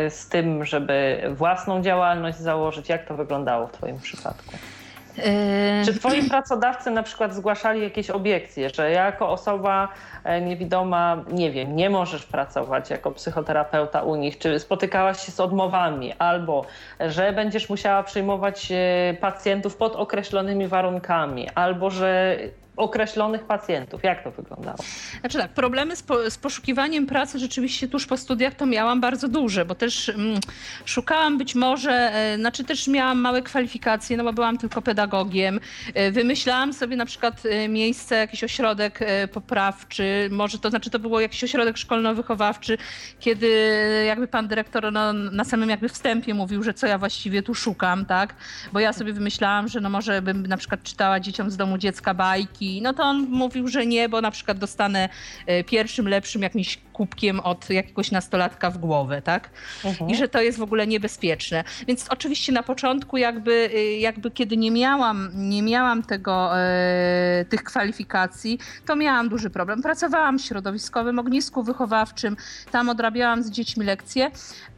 [0.09, 2.89] z tym, żeby własną działalność założyć?
[2.89, 4.55] Jak to wyglądało w Twoim przypadku?
[5.85, 9.87] Czy twoi pracodawcy na przykład zgłaszali jakieś obiekcje, że jako osoba
[10.23, 14.37] e, niewidoma, nie wiem, nie możesz pracować jako psychoterapeuta u nich?
[14.37, 16.13] Czy spotykałaś się z odmowami?
[16.13, 16.65] Albo,
[16.99, 21.49] że będziesz musiała przyjmować e, pacjentów pod określonymi warunkami?
[21.55, 22.37] Albo, że
[22.77, 24.03] określonych pacjentów.
[24.03, 24.77] Jak to wyglądało?
[25.19, 29.27] Znaczy tak, problemy z, po, z poszukiwaniem pracy rzeczywiście tuż po studiach to miałam bardzo
[29.27, 30.39] duże, bo też mm,
[30.85, 35.59] szukałam być może, e, znaczy też miałam małe kwalifikacje, no bo byłam tylko pedagogiem.
[35.93, 38.99] E, wymyślałam sobie na przykład e, miejsce, jakiś ośrodek
[39.33, 42.77] poprawczy, może to znaczy to było jakiś ośrodek szkolno-wychowawczy,
[43.19, 43.49] kiedy
[44.07, 48.05] jakby pan dyrektor no, na samym jakby wstępie mówił, że co ja właściwie tu szukam,
[48.05, 48.35] tak?
[48.73, 52.13] Bo ja sobie wymyślałam, że no może bym na przykład czytała dzieciom z domu dziecka
[52.13, 55.09] bajki, no to on mówił, że nie, bo na przykład dostanę
[55.45, 59.49] e, pierwszym lepszym jakimś kubkiem od jakiegoś nastolatka w głowę, tak?
[59.85, 60.09] Mhm.
[60.09, 61.63] I że to jest w ogóle niebezpieczne.
[61.87, 67.63] Więc oczywiście na początku jakby, y, jakby kiedy nie miałam, nie miałam tego, e, tych
[67.63, 69.81] kwalifikacji, to miałam duży problem.
[69.81, 72.37] Pracowałam w środowiskowym ognisku wychowawczym,
[72.71, 74.31] tam odrabiałam z dziećmi lekcje,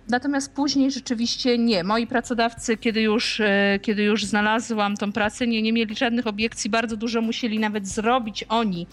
[0.09, 1.83] Natomiast później rzeczywiście nie.
[1.83, 6.69] Moi pracodawcy, kiedy już, e, kiedy już znalazłam tą pracę, nie, nie mieli żadnych obiekcji.
[6.69, 8.87] Bardzo dużo musieli nawet zrobić oni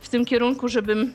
[0.00, 1.12] w tym kierunku, żebym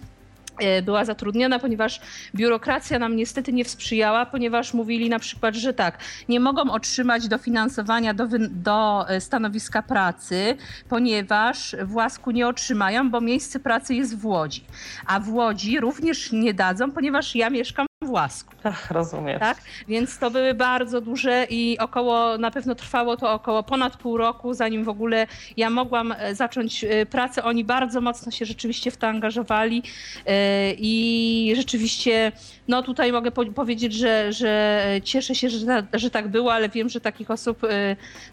[0.60, 2.02] e, była zatrudniona, ponieważ
[2.36, 5.98] biurokracja nam niestety nie sprzyjała, ponieważ mówili na przykład, że tak,
[6.30, 10.58] nie mogą otrzymać dofinansowania do, do e, stanowiska pracy,
[10.90, 14.64] ponieważ w Łasku nie otrzymają, bo miejsce pracy jest w Łodzi.
[15.06, 18.52] A w Łodzi również nie dadzą, ponieważ ja mieszkam w Łasku.
[18.64, 19.40] Ach, rozumiem.
[19.40, 19.58] Tak?
[19.88, 24.54] Więc to były bardzo duże i około, na pewno trwało to około ponad pół roku,
[24.54, 25.28] zanim w ogóle
[25.58, 27.44] ja mogłam e, zacząć e, pracę.
[27.44, 29.84] Oni bardzo mocno się rzeczywiście w to angażowali
[30.26, 32.32] e, i rzeczywiście,
[32.68, 36.70] no tutaj mogę po powiedzieć, że, że cieszę się, że, ta, że tak było, ale
[36.70, 37.62] wiem, że takich osób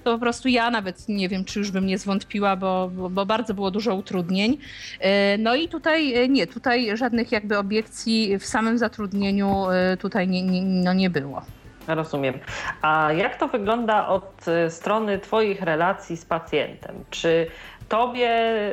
[0.05, 3.55] to po prostu ja nawet nie wiem, czy już bym nie zwątpiła, bo, bo, bardzo
[3.55, 4.59] było dużo utrudnień.
[5.39, 10.63] No i tutaj nie, tutaj żadnych jakby obiekcji w samym zatrudnieniu e, tutaj nie, nie,
[10.63, 11.43] no nie było.
[11.89, 12.35] Rozumiem.
[12.83, 17.05] A jak to wygląda od y, strony Twoich relacji z pacjentem?
[17.11, 17.47] Czy
[17.89, 18.31] Tobie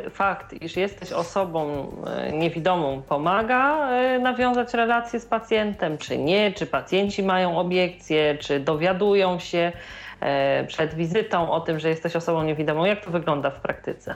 [0.10, 1.88] fakt, iż jesteś osobą
[2.30, 6.52] y, niewidomą, pomaga y, nawiązać relacje z pacjentem, czy nie?
[6.52, 9.72] Czy pacjenci mają obiekcje, czy dowiadują się
[10.62, 12.86] y, przed wizytą o tym, że jesteś osobą niewidomą?
[12.86, 14.16] Jak to wygląda w praktyce?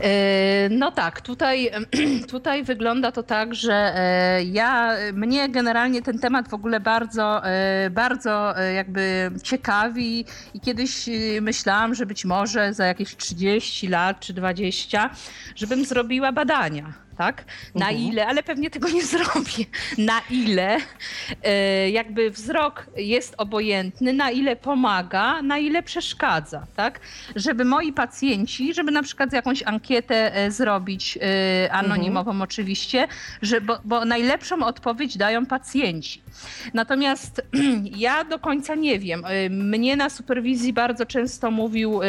[0.00, 1.70] E, No tak, tutaj,
[2.34, 7.90] tutaj wygląda to tak, że e, ja, mnie generalnie ten temat w ogóle bardzo, e,
[7.90, 10.24] bardzo jakby ciekawi
[10.54, 11.08] i kiedyś
[11.40, 15.10] myślałam, że być może za jakieś 30 lat czy 20,
[15.54, 17.05] żebym zrobiła badania.
[17.18, 17.44] Tak?
[17.74, 18.06] Na Mhm.
[18.12, 19.64] ile, ale pewnie tego nie zrobię.
[19.98, 20.78] Na ile
[21.42, 27.00] e, jakby wzrok jest obojętny, na ile pomaga, na ile przeszkadza, tak?
[27.36, 31.18] Żeby moi pacjenci, żeby na przykład jakąś ankietę e, zrobić,
[31.66, 33.08] e, anonimową oczywiście,
[33.42, 36.22] że, bo, bo najlepszą odpowiedź dają pacjenci.
[36.74, 37.42] Natomiast
[38.06, 39.24] ja do końca nie wiem.
[39.24, 42.06] E, Mnie na superwizji bardzo często mówił, e,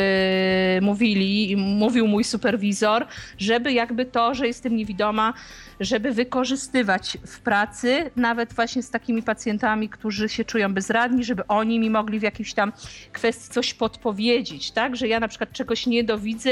[0.81, 3.05] mówili, mówił mój superwizor,
[3.37, 5.33] żeby jakby to, że jestem niewidoma,
[5.79, 11.79] żeby wykorzystywać w pracy, nawet właśnie z takimi pacjentami, którzy się czują bezradni, żeby oni
[11.79, 12.71] mi mogli w jakiejś tam
[13.11, 14.95] kwestii coś podpowiedzieć, tak?
[14.95, 16.49] Że ja na przykład czegoś nie dowidzę,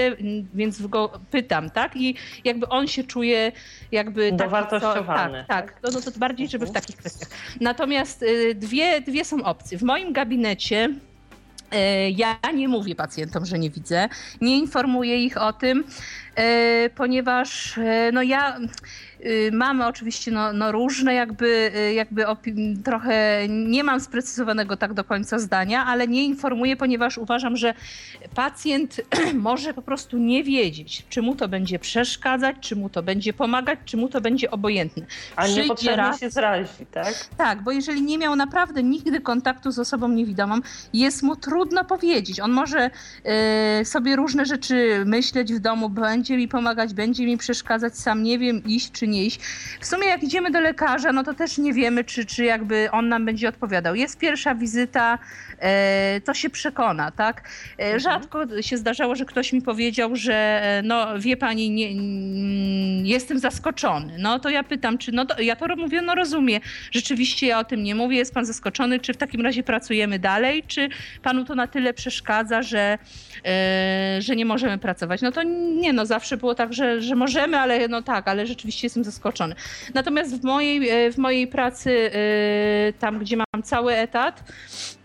[0.53, 1.95] więc go pytam, tak?
[1.95, 3.51] I jakby on się czuje
[3.91, 5.79] jakby Dowartościowany, Tak, tak.
[5.83, 7.29] No, no to bardziej, żeby w takich kwestiach.
[7.61, 9.77] Natomiast y, dwie, dwie są opcje.
[9.77, 10.89] W moim gabinecie
[11.73, 14.09] y, ja nie mówię pacjentom, że nie widzę,
[14.41, 15.83] nie informuję ich o tym,
[16.95, 18.57] ponieważ y, no ja
[19.25, 22.25] y, mamy oczywiście no, no różne jakby, y, jakby
[22.83, 27.73] trochę nie mam sprecyzowanego tak do końca zdania, ale nie informuję, ponieważ uważam, że
[28.35, 29.01] pacjent
[29.33, 33.79] może po prostu nie wiedzieć, czy mu to będzie przeszkadzać, czy mu to będzie pomagać,
[33.85, 35.05] czy mu to będzie obojętne.
[35.35, 37.13] A niepotrzebnie raz- się zrazi, tak?
[37.37, 40.59] tak, bo jeżeli nie miał naprawdę nigdy kontaktu z osobą niewidomą,
[40.93, 42.39] jest mu trudno powiedzieć.
[42.39, 42.89] On może
[43.23, 48.39] e, sobie różne rzeczy myśleć w domu, będzie mi pomagać, będzie mi przeszkadzać, sam nie
[48.39, 49.39] wiem iść czy nie iść.
[49.79, 53.09] W sumie jak idziemy do lekarza, no to też nie wiemy, czy, czy jakby on
[53.09, 53.95] nam będzie odpowiadał.
[53.95, 55.19] Jest pierwsza wizyta,
[56.25, 57.49] to się przekona, tak?
[57.79, 61.93] E, rzadko się zdarzało, że ktoś mi powiedział, że e, no wie pani, nie,
[63.09, 64.15] jestem zaskoczony.
[64.19, 67.63] No to ja pytam, czy no to, ja to mówię, no rozumiem, rzeczywiście ja o
[67.63, 70.89] tym nie mówię, jest pan zaskoczony, czy w takim razie pracujemy dalej, czy
[71.23, 72.97] panu to na tyle przeszkadza, że,
[73.45, 75.21] e, że nie możemy pracować.
[75.21, 78.85] No to nie, no zawsze było tak, że, że możemy, ale no tak, ale rzeczywiście
[78.85, 79.55] jestem zaskoczony.
[79.93, 84.43] Natomiast w mojej, e, w mojej pracy, e, tam gdzie mam cały etat,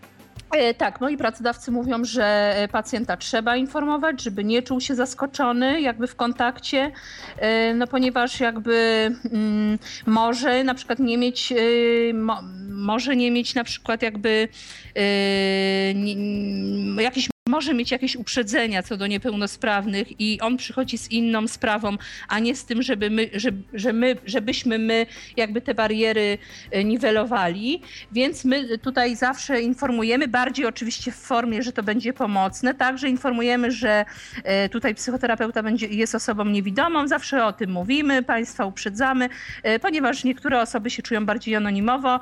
[0.77, 6.07] Tak, moi pracodawcy mówią, że e, pacjenta trzeba informować, żeby nie czuł się zaskoczony jakby
[6.07, 6.91] w kontakcie,
[7.37, 8.75] e, no ponieważ jakby
[9.31, 14.47] mm, może na przykład nie mieć, e, mo, może nie mieć na przykład jakby
[14.95, 15.03] e,
[17.01, 21.97] jakichś może mieć jakieś uprzedzenia co do niepełnosprawnych i on przychodzi z inną sprawą,
[22.27, 25.05] a nie z tym, żeby my, że, że my, żebyśmy my
[25.37, 26.37] jakby te bariery
[26.71, 27.81] e, niwelowali.
[28.11, 33.71] Więc my tutaj zawsze informujemy, bardziej oczywiście w formie, że to będzie pomocne, także informujemy,
[33.71, 34.05] że
[34.43, 39.29] e, tutaj psychoterapeuta będzie, jest osobą niewidomą, zawsze o tym mówimy, Państwa uprzedzamy,
[39.63, 42.19] e, ponieważ niektóre osoby się czują bardziej anonimowo.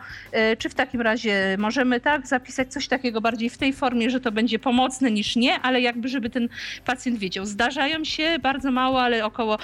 [0.57, 4.31] Czy w takim razie możemy tak zapisać coś takiego bardziej w tej formie, że to
[4.31, 6.49] będzie pomocne niż nie, ale jakby żeby ten
[6.85, 7.45] pacjent wiedział.
[7.45, 9.57] Zdarzają się bardzo mało, ale około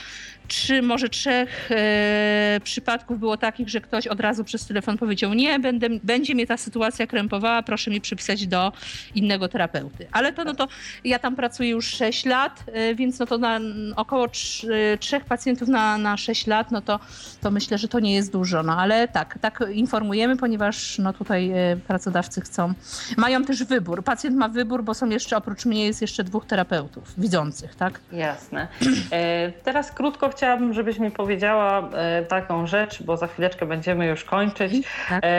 [0.48, 5.60] trzy, może trzech e, przypadków było takich, że ktoś od razu przez telefon powiedział nie,
[5.60, 8.72] będę, będzie mnie ta sytuacja krępowała, proszę mnie przypisać do
[9.16, 10.08] innego terapeuty.
[10.12, 10.68] Ale to no to
[11.04, 13.60] ja tam pracuję już 6 lat, e, więc no to na
[13.96, 17.00] około trzy, trzech pacjentów na, na 6 lat, no to,
[17.42, 18.64] to myślę, że to nie jest dużo.
[18.64, 22.74] No ale tak, tak informujemy, ponieważ no tutaj e, pracodawcy chcą,
[23.18, 24.04] mają też wybór.
[24.04, 28.00] Pacjent ma wybór, bo są jeszcze, oprócz mnie jest jeszcze dwóch terapeutów widzących, tak?
[28.12, 28.68] Jasne.
[29.12, 34.24] E, teraz krótko chciałabym, żebyś mi powiedziała e, taką rzecz, bo za chwileczkę będziemy już
[34.24, 34.74] kończyć.
[35.10, 35.24] Tak.
[35.24, 35.30] E,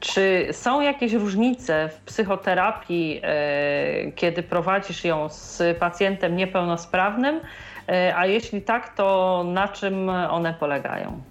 [0.00, 3.22] czy są jakieś różnice w psychoterapii,
[4.14, 7.40] kiedy prowadzisz ją z pacjentem niepełnosprawnym?
[8.16, 11.22] A jeśli tak, to na czym one polegają?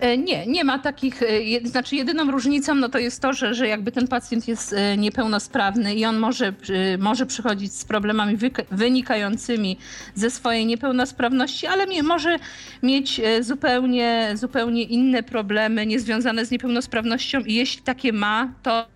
[0.00, 3.68] E, nie, nie ma takich, e, znaczy jedyną różnicą no to jest to, że, że
[3.68, 6.52] jakby ten pacjent jest e, niepełnosprawny i on może,
[6.98, 8.36] może przychodzić z problemami
[8.70, 9.76] wynikającymi
[10.14, 12.38] ze swojej niepełnosprawności, ale może
[12.82, 18.86] mieć zupełnie, zupełnie inne problemy niezwiązane z niepełnosprawnością i jeśli takie ma, to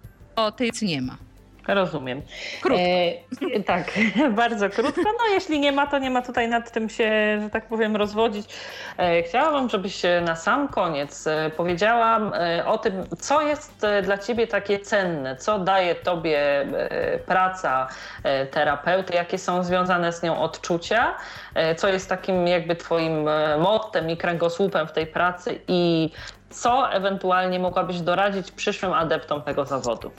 [0.56, 1.16] tej nie ma.
[1.68, 2.22] Rozumiem.
[2.62, 2.84] Krótko.
[3.54, 3.90] E, tak,
[4.42, 5.02] bardzo krótko.
[5.04, 8.46] No jeśli nie ma, to nie ma tutaj nad tym się, że tak powiem, rozwodzić.
[8.98, 14.18] E, chciałabym, żebyś na sam koniec e, powiedziała e, o tym, co jest e, dla
[14.18, 16.66] ciebie takie cenne, co daje tobie
[17.26, 17.88] praca
[18.50, 21.14] terapeuty, jakie są związane z nią odczucia,
[21.76, 26.10] co jest takim jakby twoim mottem i kręgosłupem w tej pracy i
[26.50, 30.10] co ewentualnie mogłabyś doradzić przyszłym adeptom tego zawodu.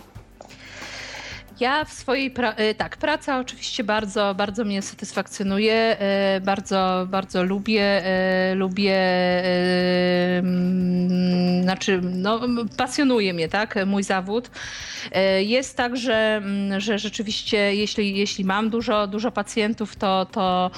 [1.60, 5.98] Ja w swojej, pra y, tak, praca oczywiście bardzo, bardzo mnie satysfakcjonuje,
[6.38, 8.04] y, bardzo, bardzo lubię,
[8.52, 8.98] y, lubię,
[10.40, 12.42] mm, znaczy, no,
[12.78, 14.50] pasjonuje mnie, tak, mój zawód.
[15.40, 20.72] Jest tak, że, mm, że rzeczywiście, jeśli, jeśli mam dużo, dużo pacjentów, to, to,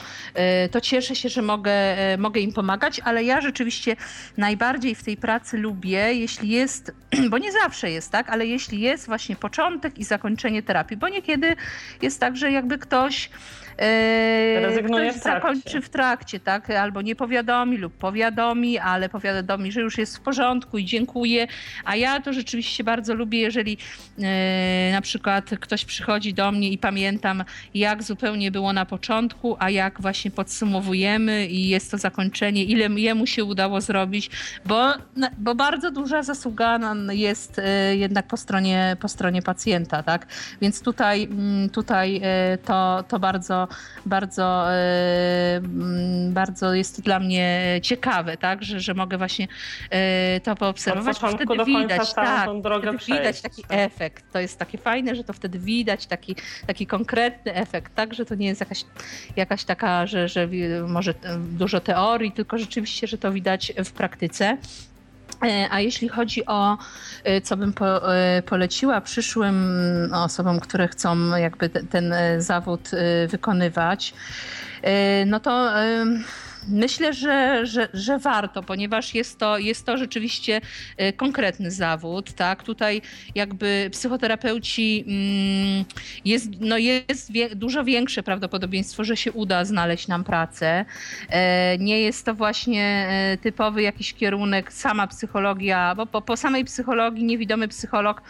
[0.72, 1.74] to cieszę się, że mogę,
[2.18, 3.96] mogę im pomagać, ale ja rzeczywiście
[4.38, 6.92] najbardziej w tej pracy lubię, jeśli jest,
[7.32, 11.56] bo nie zawsze jest, tak, ale jeśli jest właśnie początek i zakończenie terapii, bo niekiedy
[12.02, 13.30] jest tak, że jakby ktoś
[14.62, 16.70] Rezygnuje ktoś w zakończy w trakcie, tak?
[16.70, 21.48] Albo nie powiadomi lub powiadomi, ale powiadomi, że już jest w porządku i dziękuję.
[21.86, 23.78] A ja to rzeczywiście bardzo lubię, jeżeli
[24.18, 24.28] yy,
[24.92, 30.02] na przykład ktoś przychodzi do mnie i pamiętam, jak zupełnie było na początku, a jak
[30.02, 34.30] właśnie podsumowujemy i jest to zakończenie, ile jemu się udało zrobić,
[34.66, 34.94] bo,
[35.38, 37.58] bo bardzo duża zasługa jest
[37.90, 40.28] yy, jednak po stronie, po stronie pacjenta, tak?
[40.62, 42.22] Więc tutaj, mm, tutaj
[42.66, 43.67] to, to bardzo
[44.06, 49.48] bardzo, mm, bardzo jest to dla mnie ciekawe, tak, że, że mogę właśnie
[49.90, 51.24] e, to poobserwować.
[51.24, 52.50] Od wtedy widać, tak,
[52.80, 54.24] wtedy widać taki efekt.
[54.34, 56.36] To jest takie fajne, że to wtedy widać taki,
[56.68, 58.84] taki konkretny efekt, tak, że to nie jest jakaś,
[59.36, 60.48] jakaś taka, że, że
[60.88, 64.58] może dużo teorii, tylko rzeczywiście, że to widać w praktyce.
[65.44, 66.78] E, a jeśli chodzi o
[67.24, 69.56] e, co bym po, e, poleciła przyszłym
[70.14, 72.90] osobom, które chcą jakby ten zawód
[73.28, 74.14] wykonywać,
[75.26, 75.72] no to
[76.68, 80.62] Myślę, że, że, że warto, ponieważ jest to, jest to rzeczywiście
[80.98, 82.34] e, konkretny zawód.
[82.34, 82.64] Tak?
[82.64, 83.02] Tutaj
[83.36, 85.86] jakby psychoterapeuci mm,
[86.26, 90.86] jest, no jest wie, dużo większe prawdopodobieństwo, że się uda znaleźć nam pracę.
[91.30, 96.66] E, nie jest to właśnie e, typowy jakiś kierunek, sama psychologia, bo po, po samej
[96.66, 98.22] psychologii niewidomy psycholog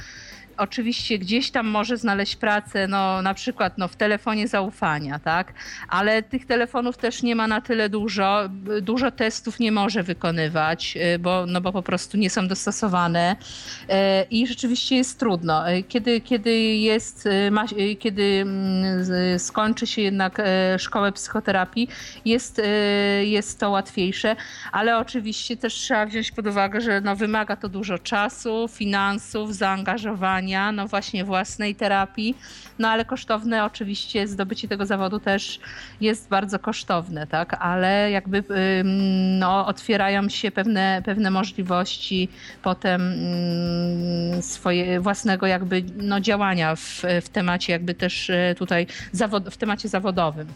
[0.57, 5.53] oczywiście gdzieś tam może znaleźć pracę, no na przykład no, w telefonie zaufania, tak?
[5.89, 8.49] Ale tych telefonów też nie ma na tyle dużo.
[8.81, 13.93] Dużo testów nie może wykonywać, y, bo, no, bo po prostu nie są dostosowane y,
[14.31, 15.71] i rzeczywiście jest trudno.
[15.71, 17.29] Y, kiedy, kiedy jest,
[17.99, 20.41] kiedy mm, skończy się jednak
[20.77, 21.89] szkołę psychoterapii,
[22.25, 22.61] jest,
[23.21, 24.35] jest to łatwiejsze,
[24.71, 30.46] ale oczywiście też trzeba wziąć pod uwagę, że no, wymaga to dużo czasu, finansów, zaangażowania
[30.71, 32.37] no właśnie własnej terapii,
[32.79, 35.59] no ale kosztowne oczywiście, zdobycie tego zawodu też
[36.01, 38.43] jest bardzo kosztowne, tak, ale jakby
[39.39, 42.29] no, otwierają się pewne, pewne możliwości
[42.61, 43.13] potem
[44.41, 49.89] swoje własnego jakby no, działania w, w temacie jakby też e, tutaj zawod, w temacie
[49.89, 50.47] zawodowym.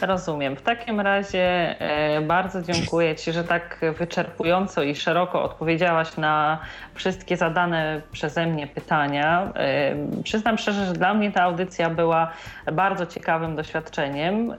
[0.00, 0.56] Rozumiem.
[0.56, 6.58] W takim razie e, bardzo dziękuję Ci, że tak wyczerpująco i szeroko odpowiedziałaś na
[6.94, 9.52] wszystkie zadane przeze mnie pytania.
[9.56, 12.30] E, przyznam szczerze, że dla mnie ta audycja była
[12.72, 14.50] bardzo ciekawym doświadczeniem.
[14.52, 14.56] E,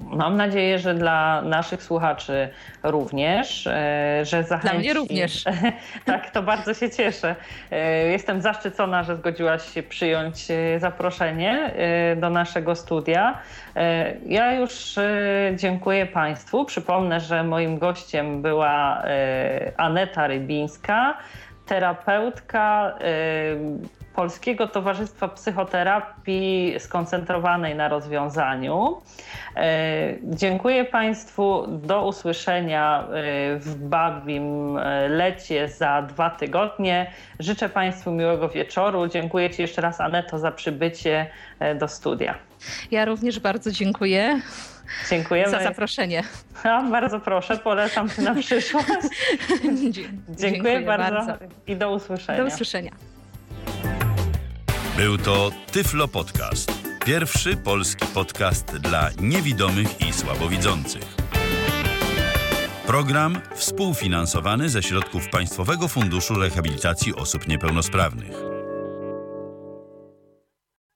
[0.00, 2.48] mam nadzieję, że dla naszych słuchaczy
[2.82, 3.68] również,
[4.22, 4.72] że zachęci...
[4.72, 5.44] Dla mnie również.
[6.04, 7.36] tak, to bardzo się cieszę.
[8.10, 10.46] Jestem zaszczycona, że zgodziłaś się przyjąć
[10.78, 11.70] zaproszenie
[12.16, 13.38] do naszego studia.
[14.26, 15.04] Ja już już
[15.56, 16.64] dziękuję Państwu.
[16.64, 21.18] Przypomnę, że moim gościem była e, Aneta Rybińska,
[21.66, 28.96] terapeutka e, Polskiego Towarzystwa Psychoterapii skoncentrowanej na rozwiązaniu.
[30.22, 31.66] Dziękuję Państwu.
[31.68, 33.04] Do usłyszenia
[33.56, 37.10] w Babim Lecie za dwa tygodnie.
[37.40, 39.08] Życzę Państwu miłego wieczoru.
[39.08, 41.26] Dziękuję Ci jeszcze raz, Aneto, za przybycie
[41.78, 42.51] do studia.
[42.90, 44.40] Ja również bardzo dziękuję.
[45.10, 45.50] Dziękujemy.
[45.50, 46.22] Za zaproszenie.
[46.64, 48.86] A, bardzo proszę, polecam się na przyszłość.
[49.82, 50.08] Dziękuję,
[50.38, 51.26] Dziękuję bardzo.
[51.26, 52.38] bardzo i do usłyszenia.
[52.38, 52.92] Do usłyszenia.
[54.96, 56.72] Był to Tyflo Podcast.
[57.04, 61.02] Pierwszy polski podcast dla niewidomych i słabowidzących.
[62.86, 68.61] Program współfinansowany ze środków Państwowego Funduszu Rehabilitacji Osób Niepełnosprawnych.